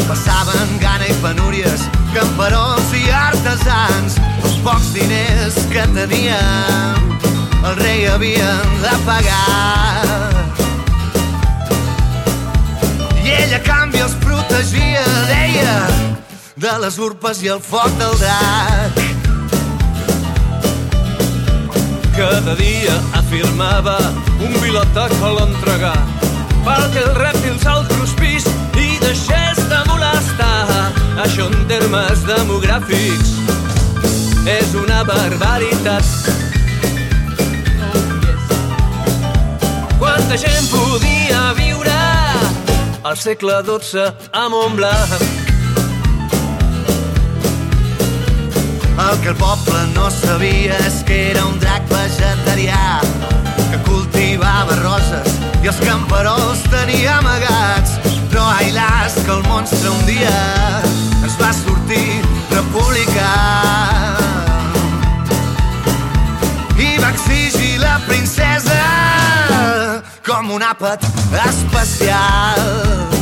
Passaven 0.08 0.78
gana 0.82 1.08
i 1.10 1.16
penúries, 1.22 1.84
camperols 2.16 2.94
i 2.96 3.04
artesans, 3.12 4.18
els 4.44 4.58
pocs 4.66 4.94
diners 4.96 5.58
que 5.72 5.84
teníem, 5.96 7.10
el 7.60 7.76
rei 7.82 8.06
havien 8.08 8.78
de 8.84 8.94
pagar. 9.06 10.46
I 13.24 13.36
ell 13.36 13.58
a 13.58 13.62
canvi 13.66 14.02
els 14.06 14.16
protegia, 14.24 15.04
deia, 15.28 15.76
de 16.56 16.78
les 16.86 16.98
urpes 17.04 17.44
i 17.44 17.52
el 17.54 17.60
foc 17.62 17.92
del 18.00 18.16
drac. 18.24 19.04
Cada 22.18 22.56
dia 22.58 22.96
afirmava 23.20 24.00
un 24.42 24.56
pilota 24.64 25.06
que 25.12 25.36
l'entregà 25.36 25.94
perquè 26.68 27.04
els 27.06 27.18
rèptils 27.22 27.66
al 27.72 27.86
cruspís 27.88 28.46
i 28.76 28.98
deixés 29.00 29.60
de 29.72 29.80
molestar. 29.88 30.66
Això 31.24 31.48
en 31.48 31.56
termes 31.70 32.24
demogràfics 32.28 33.32
és 34.52 34.76
una 34.78 35.04
barbaritat. 35.08 36.12
Quanta 39.98 40.38
gent 40.44 40.68
podia 40.74 41.42
viure 41.58 41.96
al 43.08 43.18
segle 43.18 43.62
XII 43.70 44.12
a 44.34 44.46
Montblanc? 44.52 45.26
El 49.08 49.20
que 49.24 49.32
el 49.32 49.40
poble 49.40 49.82
no 49.94 50.10
sabia 50.12 50.78
és 50.90 51.02
que 51.08 51.20
era 51.32 51.46
un 51.48 51.60
drac 51.64 51.86
vegetarià 51.94 53.00
que 53.70 53.84
cultivava 53.88 54.82
roses 54.82 55.37
els 55.68 55.80
camperols 55.84 56.62
tenia 56.72 57.18
amagats. 57.18 57.98
Però 58.32 58.46
ai 58.56 58.72
las 58.72 59.18
que 59.20 59.32
el 59.34 59.44
monstre 59.48 59.90
un 59.90 60.06
dia 60.08 60.32
es 61.26 61.36
va 61.42 61.52
sortir 61.56 62.22
republicà 62.54 63.34
i 66.78 66.96
va 67.02 67.12
exigir 67.12 67.76
la 67.84 67.98
princesa 68.08 68.80
com 70.28 70.56
un 70.56 70.64
àpat 70.72 71.04
especial. 71.48 73.17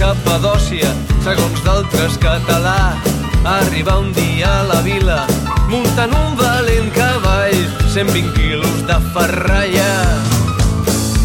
Capadòcia, 0.00 0.88
segons 1.20 1.60
d'altres 1.60 2.16
català, 2.22 2.96
arriba 3.44 3.98
un 4.00 4.14
dia 4.16 4.48
a 4.48 4.66
la 4.70 4.80
vila 4.80 5.26
muntant 5.68 6.14
un 6.16 6.32
valent 6.40 6.88
cavall, 6.96 7.58
120 7.92 8.32
quilos 8.32 8.80
de 8.88 8.96
ferralla 9.12 9.90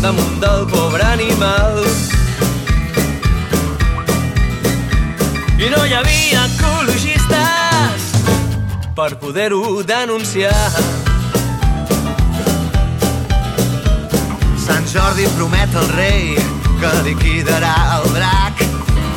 damunt 0.01 0.39
del 0.43 0.67
pobre 0.69 1.03
animal. 1.03 1.79
I 5.57 5.71
no 5.71 5.79
hi 5.85 5.95
havia 5.97 6.43
ecologistes 6.51 8.11
per 8.99 9.15
poder-ho 9.23 9.81
denunciar. 9.87 10.67
Sant 14.67 14.85
Jordi 14.93 15.25
promet 15.39 15.79
al 15.79 15.89
rei 15.95 16.35
que 16.79 16.93
liquidarà 17.07 17.75
el 17.97 18.11
drac 18.13 18.64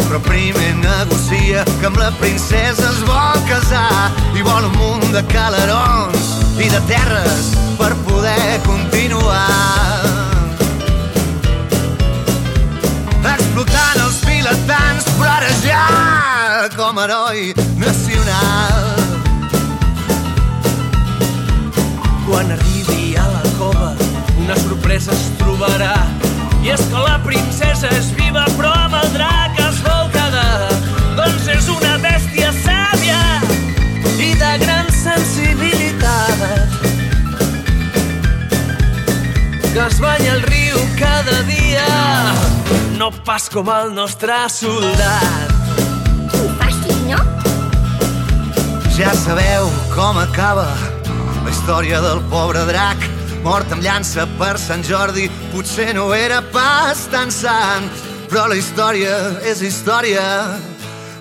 però 0.09 0.21
primer 0.25 0.75
negocia 0.81 1.65
que 1.81 1.87
amb 1.87 1.99
la 2.01 2.09
princesa 2.17 2.87
es 2.89 3.01
vol 3.05 3.41
casar 3.49 4.09
i 4.33 4.45
vol 4.45 4.65
un 4.71 4.77
munt 4.81 5.05
de 5.13 5.21
calarons 5.29 6.31
i 6.57 6.69
de 6.73 6.81
terres 6.89 7.51
per 7.77 7.91
poder 8.07 8.57
continuar. 8.65 9.45
Explotant 13.35 14.01
els 14.07 14.23
vilatans, 14.25 15.11
però 15.19 15.35
ara 15.35 15.53
ja 15.61 15.85
com 16.79 16.97
a 16.97 17.05
heroi 17.05 17.53
nacional. 17.77 18.81
Quan 22.25 22.57
arribi 22.57 23.13
a 23.21 23.29
la 23.29 23.45
cova, 23.61 23.93
una 24.41 24.57
sorpresa 24.65 25.13
es 25.13 25.29
trobarà. 25.43 25.97
I 26.65 26.73
és 26.75 26.89
que 26.91 27.05
la 27.05 27.21
princesa 27.25 27.93
és 28.01 28.13
viva, 28.17 28.49
però 28.57 28.73
amb 28.87 28.99
el 29.03 29.13
drac 29.15 29.58
és 31.59 31.69
una 31.73 31.97
bèstia 32.03 32.51
sàvia 32.63 33.19
i 34.23 34.31
de 34.39 34.51
gran 34.63 34.91
sensibilitat. 34.95 36.77
Que 39.73 39.83
es 39.85 39.99
banya 40.03 40.37
al 40.37 40.43
riu 40.47 40.79
cada 40.99 41.43
dia, 41.51 41.89
no 42.99 43.11
pas 43.27 43.49
com 43.51 43.71
el 43.75 43.93
nostre 43.95 44.39
soldat. 44.55 45.55
Fàcil, 46.61 47.03
no? 47.11 47.21
Ja 48.99 49.13
sabeu 49.19 49.71
com 49.95 50.19
acaba 50.23 50.71
la 51.45 51.51
història 51.51 52.03
del 52.05 52.23
pobre 52.31 52.65
drac 52.71 53.07
mort 53.45 53.71
amb 53.73 53.85
llança 53.85 54.27
per 54.41 54.57
Sant 54.59 54.83
Jordi 54.83 55.29
potser 55.53 55.93
no 55.95 56.11
era 56.15 56.41
pas 56.55 57.07
tan 57.13 57.31
sant 57.31 57.87
però 58.29 58.49
la 58.51 58.59
història 58.59 59.15
és 59.47 59.63
història 59.63 60.25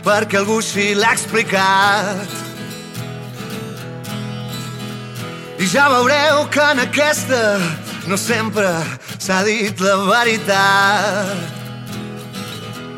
perquè 0.08 0.38
algú 0.39 0.62
així 0.62 0.93
l'ha 0.96 1.10
explicat 1.12 2.30
i 5.60 5.67
ja 5.67 5.88
veureu 5.91 6.46
que 6.54 6.63
en 6.63 6.80
aquesta 6.86 7.41
no 8.08 8.15
sempre 8.22 8.70
s'ha 9.17 9.41
dit 9.48 9.84
la 9.84 9.98
veritat 10.08 11.34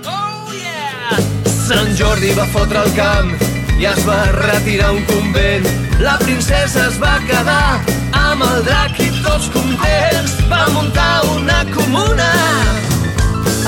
Oh 0.06 0.54
yeah! 0.54 1.18
Sant 1.66 1.96
Jordi 1.98 2.30
va 2.38 2.46
fotre 2.54 2.84
el 2.84 2.94
camp 3.00 3.34
i 3.80 3.88
es 3.88 4.02
va 4.04 4.20
retirar 4.36 4.92
un 4.92 5.06
convent. 5.08 5.66
La 6.04 6.18
princesa 6.20 6.90
es 6.90 6.98
va 7.00 7.14
quedar 7.30 7.80
amb 8.20 8.44
el 8.44 8.66
drac 8.68 9.00
i 9.00 9.08
tots 9.24 9.48
contents. 9.56 10.36
Va 10.52 10.66
muntar 10.76 11.24
una 11.38 11.64
comuna 11.72 12.30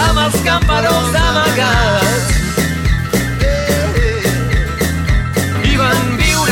amb 0.10 0.24
els 0.28 0.40
camperols 0.44 1.20
amagats. 1.24 2.41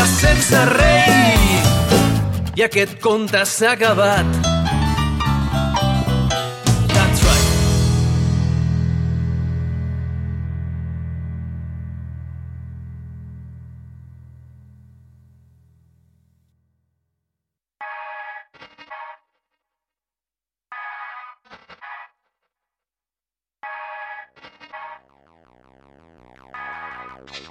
Sense 0.08 0.66
rei 0.74 1.60
i 2.60 2.64
aquest 2.68 3.00
conte 3.04 3.44
s'ha 3.48 3.76
acabat. 3.78 4.49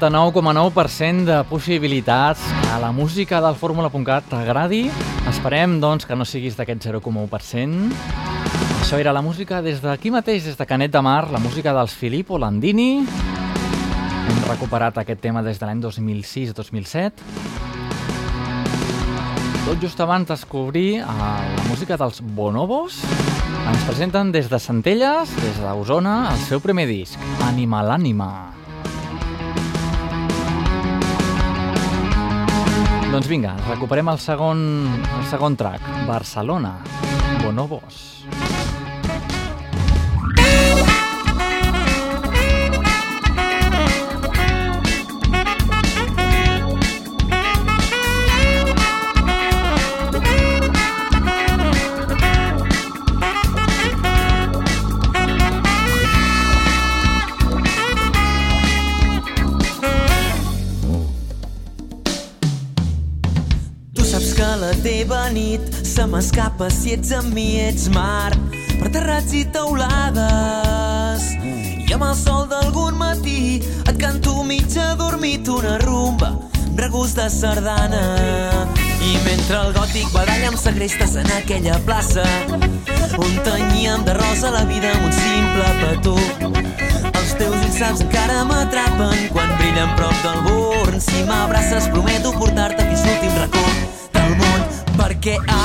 99,9% 0.00 1.24
de 1.24 1.44
possibilitats 1.44 2.40
que 2.40 2.80
la 2.80 2.90
música 2.90 3.40
del 3.44 3.54
Fórmula.cat 3.54 4.30
t'agradi. 4.32 4.86
Esperem, 5.28 5.76
doncs, 5.80 6.06
que 6.08 6.16
no 6.16 6.24
siguis 6.24 6.56
d'aquest 6.56 6.86
0,1%. 6.88 7.90
Això 8.80 8.96
era 8.96 9.12
la 9.12 9.20
música 9.20 9.60
des 9.60 9.82
d'aquí 9.84 10.08
mateix, 10.10 10.46
des 10.48 10.56
de 10.56 10.66
Canet 10.66 10.94
de 10.94 11.02
Mar, 11.04 11.28
la 11.30 11.38
música 11.38 11.74
dels 11.76 11.92
Filippo 11.92 12.38
Landini. 12.40 13.04
Hem 13.04 14.40
recuperat 14.48 14.96
aquest 15.02 15.20
tema 15.20 15.42
des 15.44 15.60
de 15.60 15.68
l'any 15.68 15.82
2006-2007. 15.84 17.12
Tot 19.66 19.82
just 19.84 20.00
abans 20.00 20.24
de 20.24 20.32
descobrir 20.32 21.02
eh, 21.02 21.04
la 21.04 21.66
música 21.68 22.00
dels 22.00 22.22
Bonobos, 22.24 23.02
ens 23.68 23.84
presenten 23.84 24.32
des 24.32 24.48
de 24.48 24.58
Centelles, 24.58 25.36
des 25.44 25.60
d'Osona, 25.60 26.30
el 26.32 26.40
seu 26.48 26.64
primer 26.64 26.88
disc, 26.88 27.20
Anima 27.50 27.84
l'ànima. 27.84 28.59
Doncs 33.10 33.26
vinga, 33.26 33.56
recuperem 33.66 34.06
el 34.12 34.20
segon, 34.22 34.60
el 35.02 35.24
segon 35.26 35.56
track, 35.58 35.82
Barcelona, 36.06 36.76
Bonobos. 37.42 38.22
Tu 38.30 38.59
teva 65.00 65.30
nit 65.32 65.62
se 65.86 66.04
m'escapa 66.04 66.66
si 66.68 66.90
ets 66.92 67.08
amb 67.16 67.32
mi, 67.32 67.56
ets 67.56 67.86
mar, 67.94 68.34
per 68.76 68.90
terrats 68.92 69.32
i 69.32 69.46
teulades. 69.48 71.22
I 71.40 71.94
amb 71.96 72.04
el 72.04 72.16
sol 72.18 72.42
d'algun 72.50 72.98
matí 73.00 73.62
et 73.88 73.96
canto 73.96 74.42
mitja 74.44 74.90
dormit 75.00 75.48
una 75.48 75.78
rumba 75.86 76.34
amb 76.34 76.82
regust 76.84 77.16
de 77.16 77.30
sardana. 77.32 78.02
I 79.00 79.14
mentre 79.24 79.62
el 79.62 79.72
gòtic 79.78 80.10
badalla 80.12 80.50
amb 80.50 80.60
segrestes 80.60 81.16
en 81.22 81.32
aquella 81.38 81.78
plaça 81.88 82.26
on 83.16 83.38
tenyíem 83.46 84.04
de 84.04 84.18
rosa 84.20 84.52
la 84.52 84.66
vida 84.68 84.92
amb 84.98 85.06
un 85.08 85.14
simple 85.16 85.70
petó. 85.80 86.18
Els 87.14 87.32
teus 87.40 87.56
ulls 87.56 87.80
saps 87.80 88.04
encara 88.04 88.44
m'atrapen 88.52 89.30
quan 89.32 89.56
brillen 89.62 89.96
prop 89.96 90.20
del 90.26 90.44
born. 90.50 91.00
Si 91.00 91.24
m'abraces 91.24 91.88
prometo 91.88 92.36
portar-te 92.36 92.84
fins 92.84 93.08
l'últim 93.08 93.40
racó 93.40 93.64
perquè 95.00 95.40
ai 95.48 95.56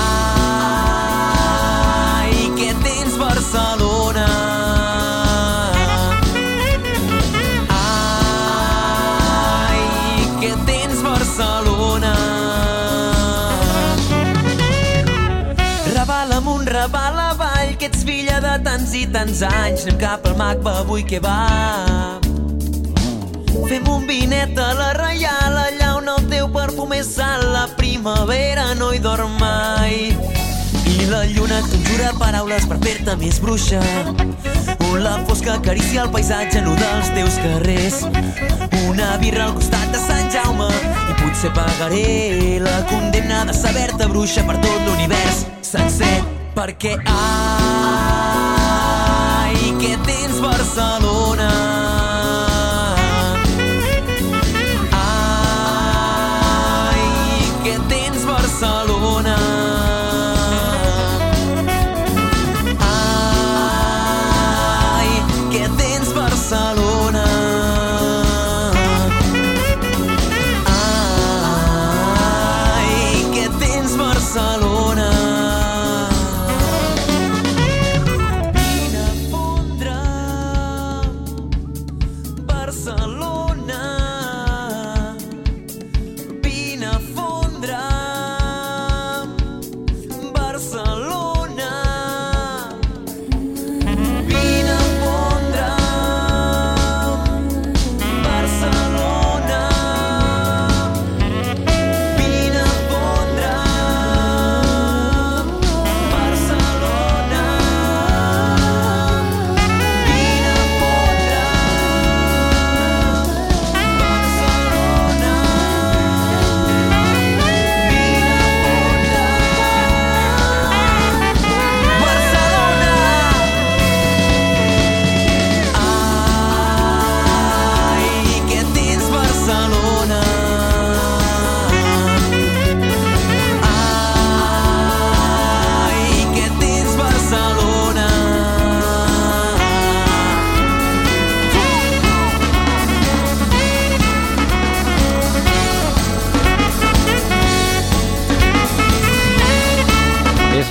que 2.56 2.72
tens 2.86 3.18
Barcelona. 3.20 4.28
Ai 7.76 9.84
que 10.40 10.54
tens 10.70 11.04
Barcelona. 11.04 12.14
Raval 15.96 16.32
amunt, 16.40 16.68
Raval 16.68 17.20
avall 17.28 17.76
que 17.76 17.88
ets 17.92 18.04
filla 18.08 18.40
de 18.40 18.56
tants 18.64 18.96
i 18.96 19.04
tants 19.12 19.44
anys. 19.52 19.84
Anem 19.84 20.00
cap 20.00 20.24
al 20.32 20.40
MACBA 20.40 20.72
avui 20.86 21.04
que 21.04 21.20
va. 21.20 22.24
Fem 23.66 23.88
un 23.90 24.06
vinet 24.08 24.58
a 24.60 24.74
la 24.80 24.94
Reial, 24.94 25.58
allà 25.68 25.95
on 26.78 26.92
el 26.92 26.92
teu 26.92 26.92
perfum 26.92 26.94
és 26.94 27.06
sal, 27.16 27.54
la 27.54 27.68
primavera 27.78 28.76
no 28.76 28.92
hi 28.92 29.00
dorm 29.00 29.38
mai. 29.40 30.18
I 30.86 31.06
la 31.10 31.26
lluna 31.26 31.62
conjura 31.62 32.14
paraules 32.20 32.66
per 32.68 32.78
fer-te 32.84 33.16
més 33.18 33.40
bruixa. 33.40 33.80
On 34.92 35.04
la 35.04 35.24
fosca 35.28 35.54
acaricia 35.56 36.04
el 36.04 36.10
paisatge 36.12 36.62
nu 36.62 36.76
dels 36.76 37.10
teus 37.16 37.36
carrers. 37.44 38.06
Una 38.90 39.18
birra 39.18 39.46
al 39.46 39.54
costat 39.54 39.92
de 39.92 40.00
Sant 40.00 40.32
Jaume 40.32 40.70
i 41.10 41.14
potser 41.22 41.52
pagaré 41.54 42.60
la 42.60 42.86
condemna 42.90 43.46
de 43.46 43.54
saber-te 43.54 44.08
bruixa 44.08 44.44
per 44.46 44.58
tot 44.62 44.82
l'univers 44.88 45.46
sencer. 45.62 46.24
Perquè 46.56 46.98
ai, 47.06 47.16
que 49.80 49.98
tens 50.08 50.40
Barcelona. 50.40 51.15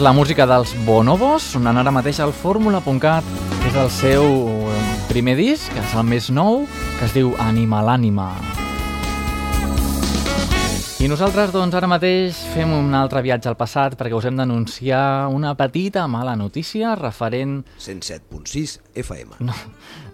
La 0.04 0.12
música 0.12 0.44
dels 0.44 0.74
Bonobos, 0.84 1.46
sonant 1.54 1.78
ara 1.80 1.88
mateix 1.88 2.18
al 2.20 2.34
Fórmula.cat, 2.36 3.24
que 3.62 3.68
és 3.70 3.76
el 3.80 3.86
seu 3.88 4.24
eh, 4.68 4.80
primer 5.08 5.32
disc, 5.38 5.70
que 5.72 5.80
és 5.80 5.92
el 5.96 6.04
més 6.04 6.26
nou, 6.28 6.66
que 6.98 7.06
es 7.06 7.14
diu 7.16 7.30
Anima 7.40 7.80
l'ànima. 7.80 8.26
I 11.00 11.08
nosaltres, 11.08 11.54
doncs, 11.54 11.72
ara 11.80 11.88
mateix 11.88 12.36
fem 12.52 12.74
un 12.76 12.92
altre 12.92 13.22
viatge 13.24 13.48
al 13.48 13.56
passat 13.56 13.96
perquè 13.96 14.12
us 14.12 14.26
hem 14.28 14.36
d'anunciar 14.42 15.30
una 15.32 15.54
petita 15.56 16.04
mala 16.04 16.36
notícia 16.36 16.92
referent 17.00 17.62
107.6 17.80 18.74
FM. 19.06 19.40
no, 19.40 19.56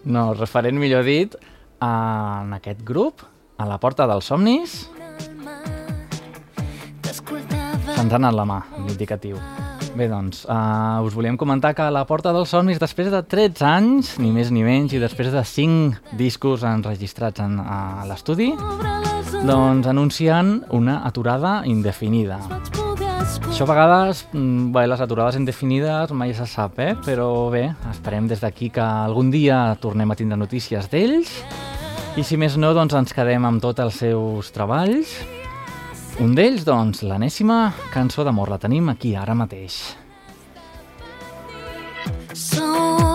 no, 0.04 0.24
referent, 0.38 0.78
millor 0.78 1.02
dit, 1.02 1.34
a, 1.80 2.44
en 2.44 2.54
aquest 2.60 2.86
grup, 2.86 3.26
a 3.58 3.66
la 3.66 3.80
Porta 3.82 4.06
dels 4.06 4.30
Somnis, 4.30 4.84
se'ns 7.10 8.14
ha 8.14 8.22
anat 8.22 8.38
la 8.38 8.46
mà, 8.46 8.62
l'indicatiu. 8.86 9.42
Doncs 9.90 9.98
bé, 9.98 10.06
doncs, 10.06 10.44
uh, 10.46 11.02
us 11.02 11.14
volíem 11.14 11.36
comentar 11.36 11.74
que 11.74 11.82
a 11.82 11.90
la 11.90 12.04
Porta 12.06 12.30
dels 12.30 12.52
Somnis, 12.52 12.78
després 12.78 13.08
de 13.10 13.24
13 13.26 13.64
anys, 13.66 14.10
ni 14.22 14.28
més 14.30 14.52
ni 14.54 14.62
menys, 14.62 14.92
i 14.94 15.00
després 15.02 15.32
de 15.34 15.42
5 15.42 16.14
discos 16.14 16.62
enregistrats 16.62 17.42
en, 17.42 17.56
a 17.58 18.06
l'estudi, 18.06 18.52
doncs 19.48 19.88
anuncien 19.90 20.60
una 20.70 21.00
aturada 21.08 21.64
indefinida. 21.66 22.38
Això 23.48 23.66
a 23.66 23.70
vegades, 23.72 24.22
mm, 24.30 24.70
bé, 24.70 24.86
les 24.86 25.02
aturades 25.02 25.40
indefinides 25.40 26.14
mai 26.14 26.36
se 26.38 26.46
sap, 26.46 26.78
eh? 26.78 26.94
però 26.94 27.50
bé, 27.50 27.66
esperem 27.90 28.30
des 28.30 28.40
d'aquí 28.40 28.70
que 28.70 28.86
algun 28.86 29.34
dia 29.34 29.74
tornem 29.82 30.10
a 30.10 30.14
tindre 30.14 30.38
notícies 30.38 30.86
d'ells 30.86 31.34
i 32.14 32.22
si 32.22 32.38
més 32.38 32.54
no, 32.56 32.70
doncs 32.78 32.94
ens 32.94 33.12
quedem 33.12 33.42
amb 33.44 33.60
tots 33.60 33.82
els 33.82 33.98
seus 34.06 34.54
treballs 34.54 35.18
un 36.20 36.34
d'ells, 36.36 36.66
doncs, 36.68 37.00
l'enèsima 37.08 37.70
cançó 37.94 38.26
d'amor 38.26 38.50
la 38.52 38.58
tenim 38.60 38.90
aquí 38.92 39.14
ara 39.16 39.32
mateix. 39.32 39.78
So 42.36 43.09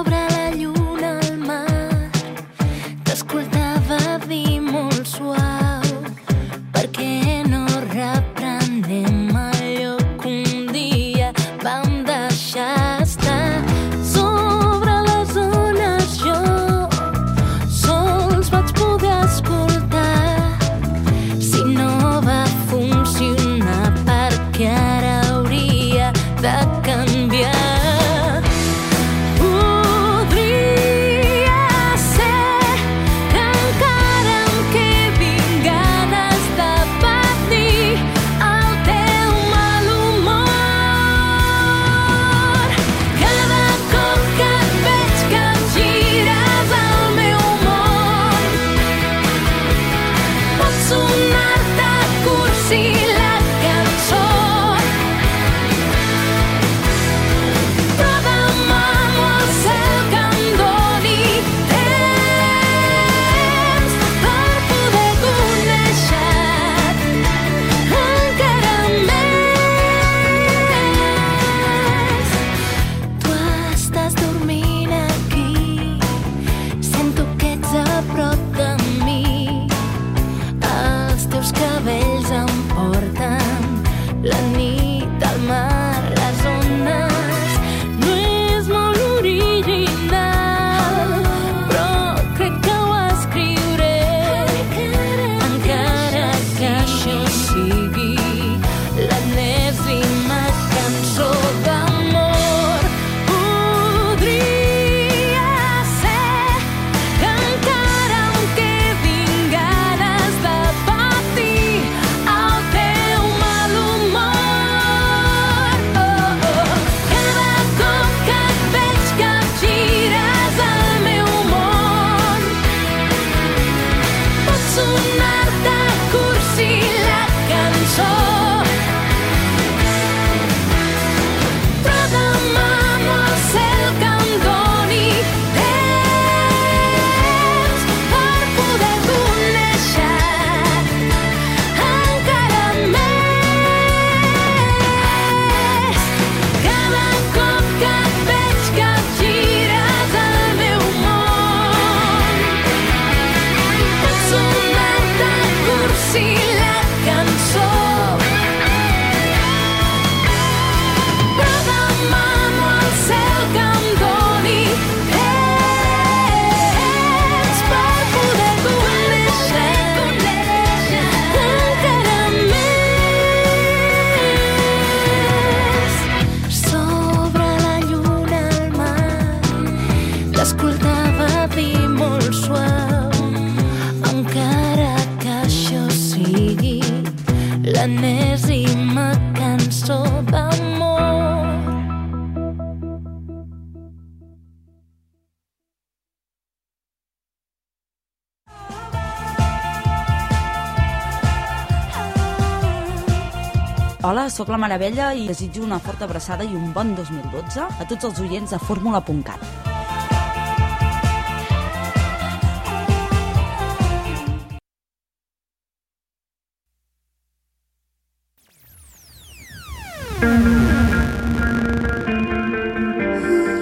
sóc 204.35 204.49
la 204.51 204.57
Maravella 204.59 205.13
i 205.15 205.29
desitjo 205.29 205.61
una 205.63 205.77
forta 205.79 206.03
abraçada 206.03 206.43
i 206.43 206.51
un 206.51 206.73
bon 206.75 206.89
2012 206.97 207.61
a 207.63 207.85
tots 207.87 208.03
els 208.09 208.17
oients 208.19 208.51
de 208.51 208.59
fórmula.cat. 208.59 209.39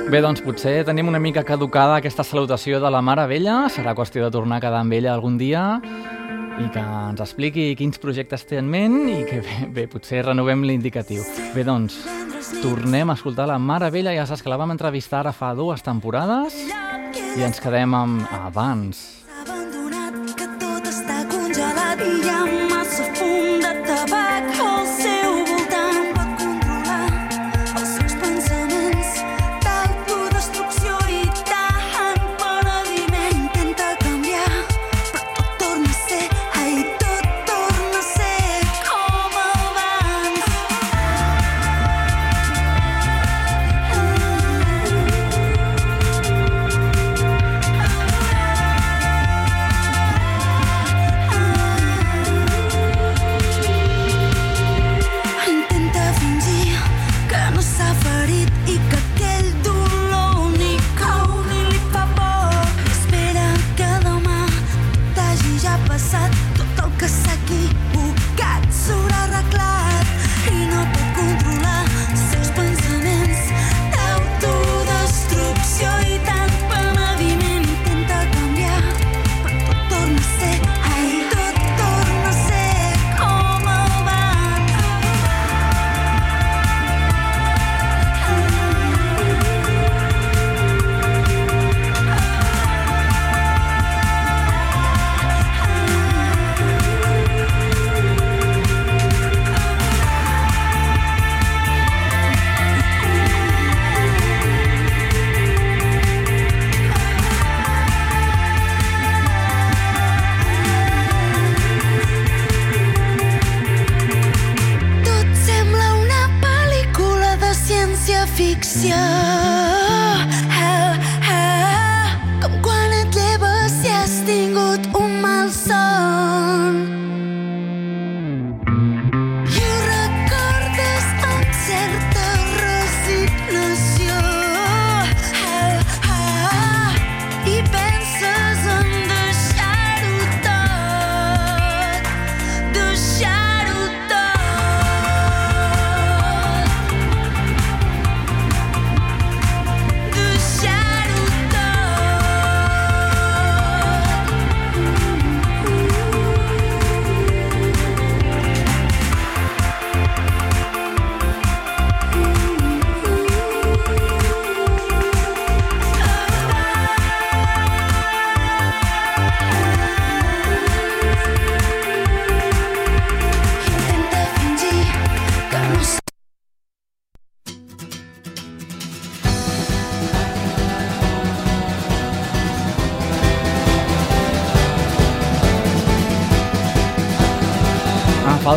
Bé, 0.09 0.21
doncs 0.21 0.41
potser 0.45 0.79
tenim 0.89 1.07
una 1.09 1.21
mica 1.21 1.45
caducada 1.45 1.99
aquesta 2.01 2.25
salutació 2.25 2.81
de 2.81 2.89
la 2.89 3.01
Mare 3.05 3.27
Vella. 3.29 3.67
Serà 3.69 3.93
qüestió 3.93 4.25
de 4.25 4.33
tornar 4.33 4.57
a 4.57 4.65
quedar 4.65 4.81
amb 4.81 4.97
ella 4.97 5.13
algun 5.13 5.37
dia 5.37 5.67
i 6.61 6.67
que 6.73 6.81
ens 6.81 7.21
expliqui 7.23 7.71
quins 7.79 7.99
projectes 8.01 8.45
té 8.49 8.59
en 8.61 8.69
ment 8.69 8.97
i 9.09 9.23
que 9.29 9.41
bé, 9.45 9.57
bé 9.73 9.87
potser 9.89 10.23
renovem 10.27 10.65
l'indicatiu. 10.67 11.23
Bé, 11.55 11.65
doncs, 11.65 11.97
tornem 12.61 13.09
a 13.09 13.17
escoltar 13.17 13.47
la 13.49 13.57
Mare 13.57 13.89
Vella, 13.93 14.13
ja 14.15 14.27
saps 14.29 14.43
que 14.43 14.51
la 14.53 14.59
vam 14.61 14.75
entrevistar 14.75 15.23
ara 15.23 15.33
fa 15.35 15.53
dues 15.57 15.85
temporades 15.85 16.57
i 17.37 17.45
ens 17.45 17.61
quedem 17.63 17.95
amb 17.97 18.37
Abans. 18.43 19.01
Abandonat, 19.41 20.21
que 20.37 20.51
tot 20.61 20.91
està 20.91 21.23
congelat 21.31 22.05
i 22.05 22.13
hi 22.19 22.29
ha 22.29 22.45
massa 22.69 23.09
fum 23.17 23.59
de 23.63 23.75
tabac. 23.89 24.55
Oh! 24.59 24.72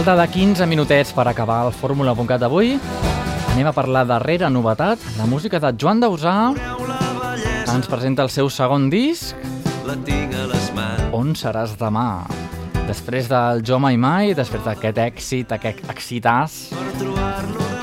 Falta 0.06 0.22
de 0.22 0.30
15 0.30 0.66
minutets 0.70 1.10
per 1.10 1.24
acabar 1.26 1.64
el 1.66 1.72
Fórmula.cat 1.74 2.38
d'avui, 2.38 2.76
anem 3.50 3.66
a 3.66 3.72
parlar 3.74 4.04
darrera 4.06 4.46
novetat, 4.46 5.02
la 5.18 5.26
música 5.26 5.58
de 5.58 5.72
Joan 5.74 5.98
Dausà, 5.98 6.34
ens 7.74 7.90
presenta 7.90 8.22
el 8.22 8.30
seu 8.30 8.46
segon 8.46 8.86
disc, 8.86 9.34
La 9.82 9.96
tinc 10.06 10.30
a 10.30 10.44
les 10.46 10.70
mans. 10.78 11.02
On 11.10 11.34
seràs 11.34 11.74
demà? 11.80 12.22
Després 12.86 13.26
del 13.26 13.64
Jo 13.66 13.80
Mai 13.82 13.98
Mai, 13.98 14.30
després 14.38 14.62
d'aquest 14.62 15.02
èxit, 15.08 15.50
aquest 15.58 15.82
excitàs, 15.90 16.68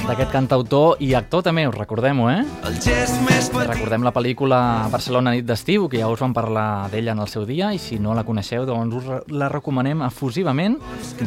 d'aquest 0.08 0.32
cantautor 0.34 0.98
i 1.04 1.14
actor 1.16 1.44
també, 1.46 1.64
us 1.70 1.76
recordem-ho, 1.78 2.28
eh? 2.32 2.42
El 2.68 2.76
gest 2.84 3.16
més 3.24 3.48
petit. 3.54 3.70
Recordem 3.72 4.04
la 4.04 4.12
pel·lícula 4.16 4.60
Barcelona 4.92 5.32
nit 5.36 5.46
d'estiu, 5.48 5.88
que 5.90 6.02
ja 6.02 6.10
us 6.12 6.20
vam 6.22 6.34
parlar 6.36 6.90
d'ella 6.92 7.14
en 7.16 7.22
el 7.24 7.30
seu 7.32 7.46
dia, 7.48 7.72
i 7.74 7.80
si 7.80 8.00
no 8.04 8.14
la 8.18 8.26
coneixeu, 8.28 8.66
doncs 8.68 9.00
us 9.00 9.32
la 9.32 9.50
recomanem 9.54 10.04
efusivament. 10.10 10.78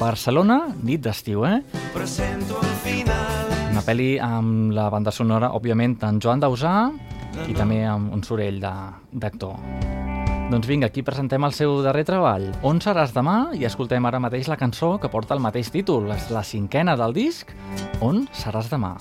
Barcelona 0.00 0.60
nit 0.82 1.00
d'estiu, 1.06 1.46
eh? 1.48 1.62
Presento 1.94 2.60
al 2.60 2.76
final. 2.84 3.52
Una 3.72 3.82
pel·li 3.84 4.10
amb 4.22 4.72
la 4.76 4.88
banda 4.92 5.12
sonora, 5.12 5.50
òbviament, 5.56 5.98
d'en 6.00 6.20
Joan 6.20 6.40
Dausà 6.44 6.76
i 7.48 7.52
també 7.56 7.82
amb 7.84 8.12
un 8.16 8.22
sorell 8.24 8.60
de- 8.60 8.76
d'actor. 9.12 9.56
Doncs 10.46 10.68
vinga, 10.70 10.86
aquí 10.86 11.02
presentem 11.02 11.42
el 11.42 11.50
seu 11.50 11.72
darrer 11.82 12.04
treball, 12.06 12.44
On 12.62 12.78
seràs 12.78 13.10
demà? 13.10 13.50
I 13.58 13.66
escoltem 13.66 14.04
ara 14.06 14.20
mateix 14.22 14.46
la 14.46 14.54
cançó 14.56 14.92
que 15.02 15.10
porta 15.10 15.34
el 15.34 15.42
mateix 15.42 15.72
títol. 15.74 16.06
És 16.14 16.30
la 16.30 16.44
cinquena 16.46 16.94
del 16.94 17.16
disc, 17.16 17.50
On 17.98 18.28
seràs 18.30 18.70
demà? 18.70 18.94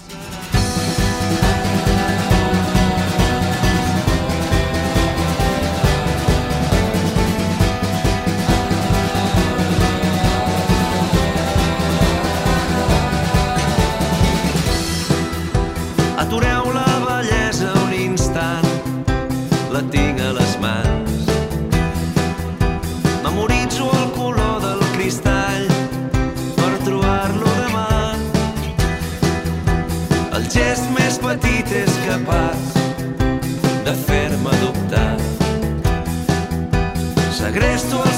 Atureu 16.26 16.65
capaç 32.16 32.58
de 33.86 33.94
fer-me 34.08 34.52
dubtar. 34.62 35.18
Segresto 37.32 38.00
els 38.08 38.15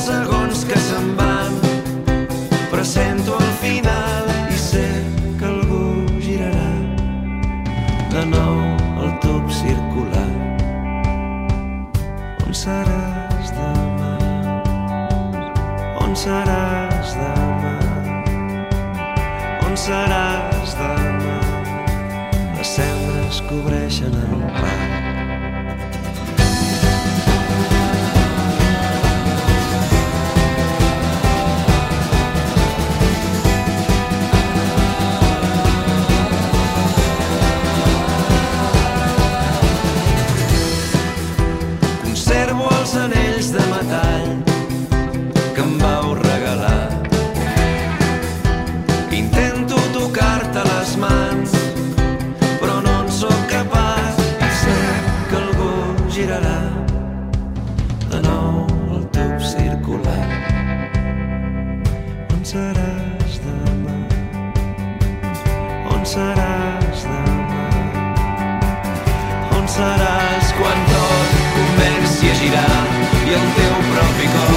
girar 72.38 72.86
i 73.26 73.34
el 73.40 73.50
teu 73.58 73.76
propi 73.92 74.32
cos 74.36 74.57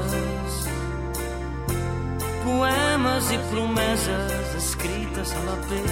promeses 0.00 0.68
Poemes 2.44 3.30
i 3.32 3.38
promeses 3.50 4.54
escrites 4.56 5.32
a 5.32 5.40
la 5.44 5.56
pell. 5.68 5.90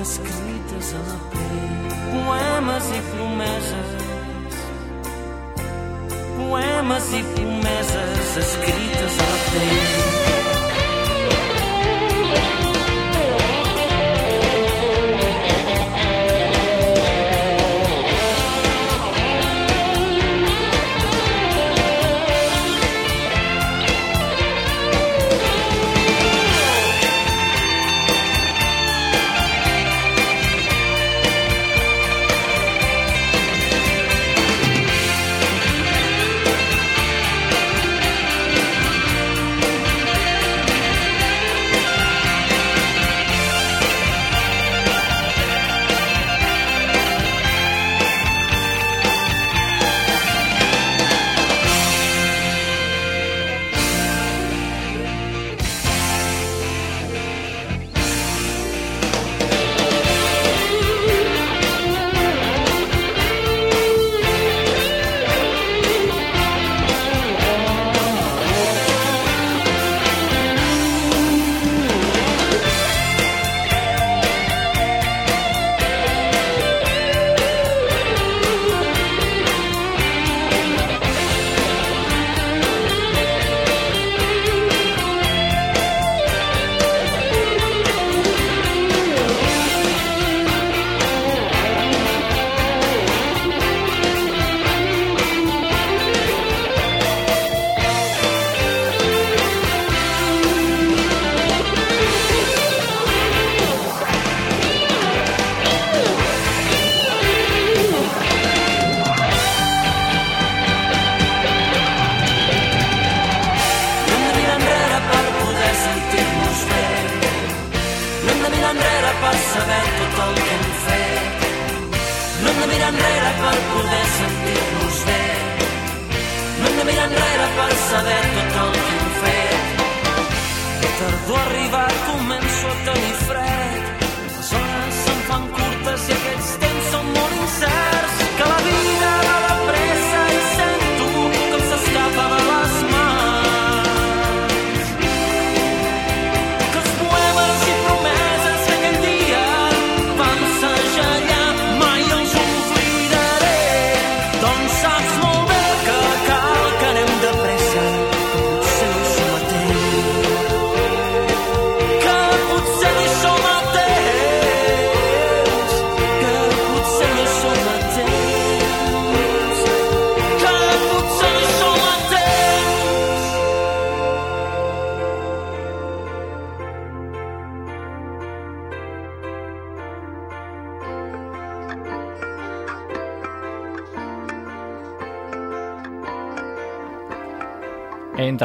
Escrites 0.00 0.94
a 0.94 1.02
la 1.08 1.18
pell. 1.30 1.86
Poemes 2.10 2.90
i 2.90 3.00
promeses. 3.12 3.90
Poemes 6.36 7.12
i 7.12 7.22
promeses 7.34 8.36
escrites 8.36 9.22
a 9.22 9.30
la 9.30 9.38
pell 9.52 10.29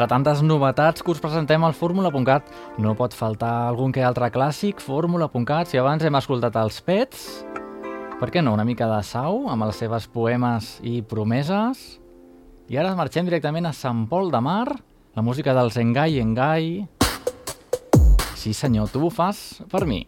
Tantes 0.06 0.38
novetats 0.38 1.02
que 1.02 1.10
us 1.10 1.18
presentem 1.18 1.64
al 1.66 1.74
Fórmula.cat, 1.74 2.46
no 2.78 2.92
pot 2.94 3.14
faltar 3.16 3.66
algun 3.66 3.90
que 3.90 4.04
altre 4.06 4.28
clàssic, 4.30 4.78
Fórmula.cat. 4.78 5.72
Si 5.72 5.80
abans 5.80 6.04
hem 6.06 6.14
escoltat 6.14 6.54
els 6.60 6.78
Pets, 6.86 7.24
per 8.20 8.28
què 8.30 8.42
no? 8.44 8.54
Una 8.54 8.64
mica 8.64 8.86
de 8.86 9.00
Sau, 9.02 9.48
amb 9.50 9.66
les 9.66 9.80
seves 9.82 10.06
poemes 10.06 10.76
i 10.86 11.00
promeses. 11.02 11.98
I 12.70 12.78
ara 12.78 12.94
marxem 12.94 13.26
directament 13.26 13.66
a 13.66 13.74
Sant 13.74 14.06
Pol 14.06 14.30
de 14.30 14.42
Mar, 14.42 14.76
la 15.18 15.26
música 15.26 15.56
dels 15.58 15.80
Engai 15.82 16.20
Engai. 16.22 16.70
Sí 18.38 18.54
senyor, 18.54 18.92
tu 18.94 19.02
ho 19.08 19.10
fas 19.10 19.60
per 19.72 19.86
mi. 19.90 20.04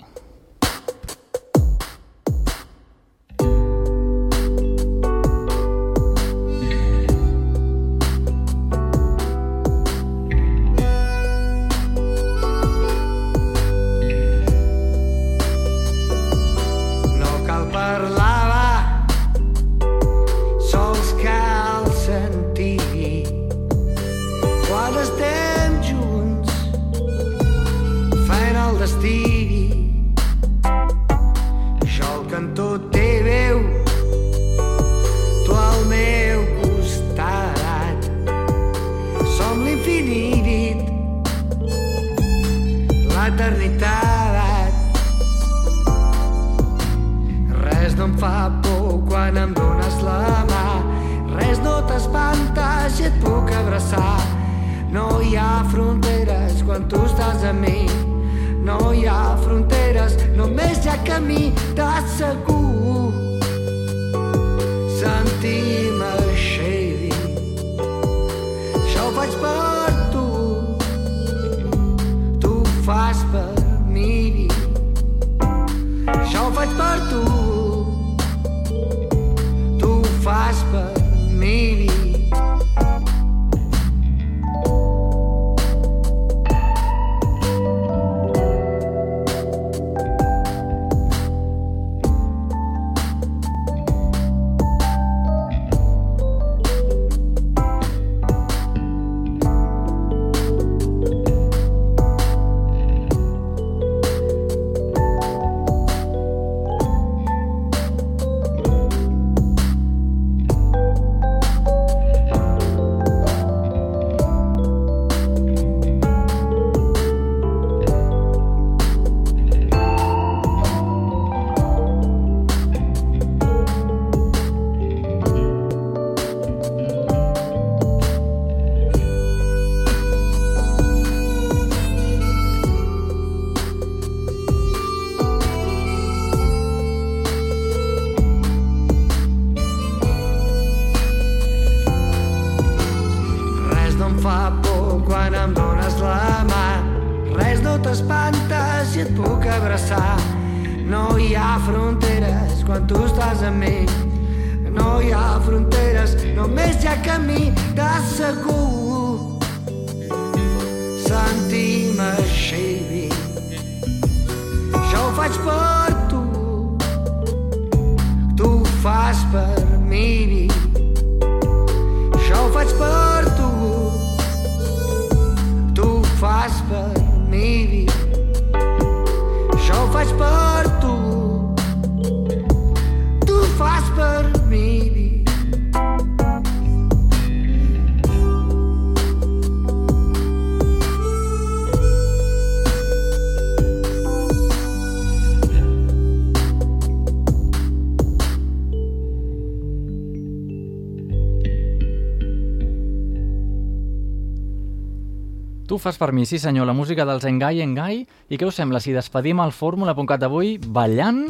Tu 205.69 205.77
fas 205.77 205.99
per 206.01 206.15
mi, 206.17 206.23
sí 206.25 206.39
senyor, 206.41 206.65
la 206.65 206.73
música 206.73 207.05
dels 207.05 207.27
Engai 207.29 207.61
Engai. 207.61 207.99
I 208.33 208.39
què 208.41 208.47
us 208.49 208.57
sembla 208.57 208.81
si 208.81 208.95
despedim 208.97 209.43
el 209.45 209.53
fórmula.cat 209.53 210.25
avui 210.25 210.55
ballant? 210.57 211.27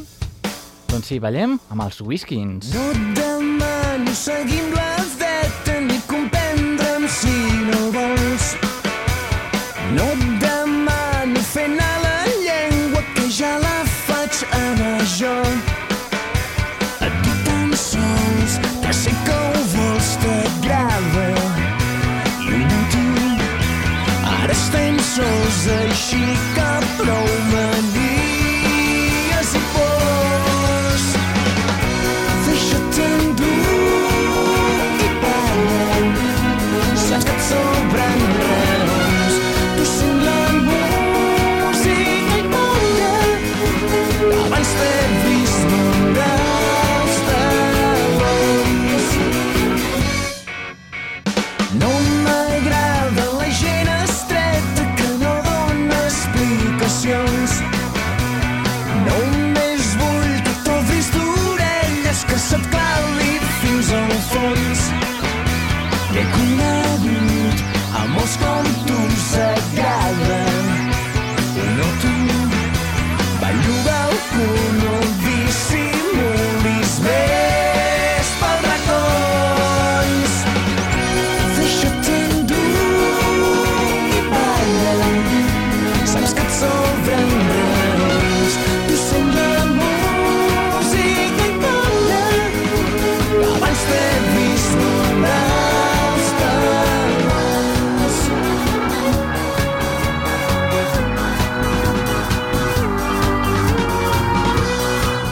Doncs 0.92 1.10
sí, 1.10 1.18
ballem 1.18 1.56
amb 1.74 1.82
els 1.88 1.98
Whiskins. 2.06 2.70
No 2.70 2.84
et 2.92 3.18
demano 3.18 4.14
seguim 4.14 4.70
la 4.78 4.87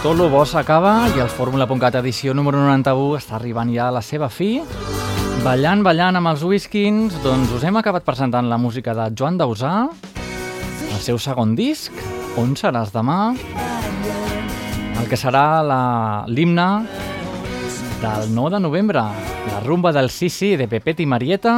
Tot 0.07 0.15
lo 0.15 0.29
bo 0.31 0.45
s'acaba 0.47 1.09
i 1.17 1.19
el 1.19 1.27
Fórmula.cat 1.27 1.97
edició 1.99 2.31
número 2.31 2.61
91 2.63 3.17
està 3.19 3.35
arribant 3.41 3.73
ja 3.75 3.89
a 3.89 3.95
la 3.97 4.03
seva 4.07 4.29
fi. 4.31 4.61
Ballant, 5.43 5.81
ballant 5.83 6.15
amb 6.21 6.31
els 6.31 6.45
whiskins, 6.47 7.17
doncs 7.25 7.51
us 7.57 7.65
hem 7.67 7.75
acabat 7.81 8.07
presentant 8.07 8.47
la 8.47 8.55
música 8.55 8.95
de 8.95 9.09
Joan 9.19 9.35
Dausà, 9.41 9.73
el 10.87 11.03
seu 11.03 11.19
segon 11.19 11.57
disc, 11.59 11.91
On 12.39 12.55
seràs 12.55 12.95
demà, 12.95 13.35
el 15.01 15.11
que 15.11 15.19
serà 15.19 15.43
l'himne 16.31 16.69
del 18.05 18.31
9 18.31 18.55
de 18.55 18.63
novembre, 18.63 19.03
la 19.51 19.65
rumba 19.67 19.91
del 19.91 20.13
Sisi 20.15 20.55
de 20.55 20.71
Pepet 20.71 21.03
i 21.03 21.09
Marieta, 21.11 21.57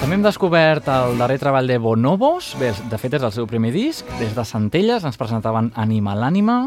també 0.00 0.18
hem 0.18 0.26
descobert 0.26 0.90
el 0.90 1.14
darrer 1.22 1.38
treball 1.38 1.70
de 1.70 1.78
Bonobos, 1.78 2.56
bé, 2.58 2.74
de 2.90 2.98
fet 2.98 3.20
és 3.20 3.30
el 3.30 3.38
seu 3.38 3.46
primer 3.46 3.70
disc, 3.70 4.02
des 4.18 4.34
de 4.34 4.50
Centelles 4.50 5.06
ens 5.06 5.20
presentaven 5.20 5.70
Animal 5.78 6.26
Ànima, 6.26 6.64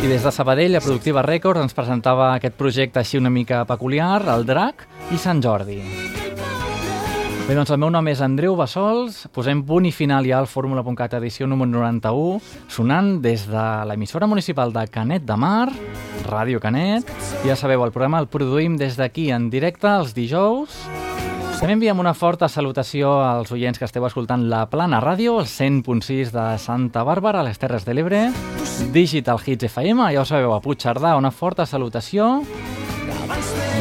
i 0.00 0.08
des 0.08 0.22
de 0.24 0.30
Sabadell, 0.32 0.76
a 0.76 0.80
Productiva 0.80 1.20
Records, 1.20 1.60
ens 1.60 1.74
presentava 1.76 2.30
aquest 2.32 2.54
projecte 2.56 3.02
així 3.02 3.18
una 3.20 3.28
mica 3.28 3.66
peculiar, 3.68 4.22
el 4.32 4.46
Drac 4.48 4.86
i 5.12 5.18
Sant 5.20 5.42
Jordi. 5.44 5.76
Bé, 7.44 7.56
doncs 7.56 7.72
el 7.74 7.80
meu 7.82 7.90
nom 7.92 8.08
és 8.08 8.22
Andreu 8.24 8.56
Bassols, 8.56 9.26
posem 9.34 9.60
punt 9.66 9.84
i 9.84 9.92
final 9.92 10.24
ja 10.24 10.38
al 10.40 10.48
Fórmula.cat 10.48 11.18
edició 11.18 11.48
número 11.50 11.72
91, 11.74 12.40
sonant 12.72 13.18
des 13.20 13.44
de 13.50 13.66
l'emissora 13.90 14.28
municipal 14.30 14.72
de 14.72 14.86
Canet 14.88 15.28
de 15.28 15.36
Mar, 15.36 15.68
Ràdio 16.30 16.62
Canet. 16.64 17.10
Ja 17.44 17.58
sabeu, 17.58 17.84
el 17.84 17.92
programa 17.92 18.22
el 18.24 18.30
produïm 18.32 18.80
des 18.80 18.96
d'aquí 18.96 19.28
en 19.36 19.50
directe 19.52 19.90
els 19.90 20.16
dijous. 20.16 20.80
També 21.60 21.74
enviem 21.76 21.98
una 22.00 22.14
forta 22.16 22.48
salutació 22.48 23.10
als 23.20 23.50
oients 23.52 23.76
que 23.76 23.84
esteu 23.84 24.06
escoltant 24.08 24.46
la 24.48 24.62
Plana 24.72 24.96
Ràdio, 25.04 25.34
el 25.42 25.44
100.6 25.44 26.30
de 26.32 26.44
Santa 26.56 27.02
Bàrbara, 27.04 27.42
a 27.42 27.44
les 27.44 27.60
Terres 27.60 27.84
de 27.84 27.92
l'Ebre, 27.92 28.20
Digital 28.94 29.36
Hits 29.44 29.68
FM, 29.68 30.06
ja 30.14 30.22
ho 30.22 30.24
sabeu, 30.24 30.54
a 30.54 30.62
Puigcerdà, 30.64 31.12
una 31.20 31.28
forta 31.30 31.66
salutació 31.68 32.30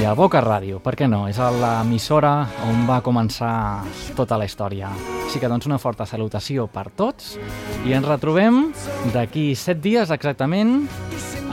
i 0.02 0.04
a 0.04 0.12
Boca 0.12 0.44
Ràdio, 0.44 0.82
per 0.84 0.98
què 1.00 1.08
no? 1.08 1.22
És 1.32 1.40
l'emissora 1.40 2.34
on 2.68 2.84
va 2.84 3.00
començar 3.00 3.54
tota 4.20 4.36
la 4.36 4.52
història. 4.52 4.92
Així 5.30 5.40
que 5.40 5.48
doncs 5.48 5.72
una 5.72 5.80
forta 5.80 6.04
salutació 6.04 6.68
per 6.68 6.90
tots 6.92 7.38
i 7.88 7.96
ens 7.96 8.12
retrobem 8.12 8.74
d'aquí 9.16 9.54
7 9.56 9.80
dies 9.80 10.12
exactament 10.12 10.82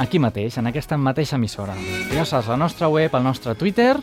aquí 0.03 0.19
mateix, 0.19 0.59
en 0.59 0.75
aquesta 0.75 0.99
mateixa 0.99 1.39
emissora. 1.39 1.79
Ja 2.11 2.27
saps, 2.27 2.51
la 2.51 2.59
nostra 2.59 2.91
web, 2.91 3.15
el 3.15 3.27
nostre 3.31 3.55
Twitter, 3.55 3.95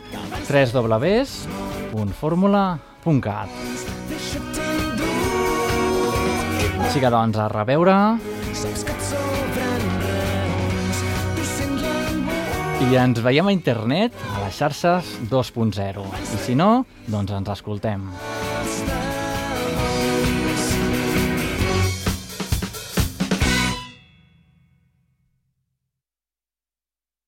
www.formula.cat. 1.94 3.48
Així 6.84 7.00
que 7.02 7.10
doncs, 7.10 7.38
a 7.38 7.48
reveure 7.52 7.96
i 12.84 12.98
ens 13.00 13.20
veiem 13.24 13.48
a 13.48 13.54
internet 13.54 14.16
a 14.34 14.42
les 14.44 14.58
xarxes 14.58 15.14
2.0 15.30 16.04
i 16.20 16.42
si 16.44 16.58
no, 16.58 16.84
doncs 17.08 17.32
ens 17.38 17.54
escoltem. 17.54 18.10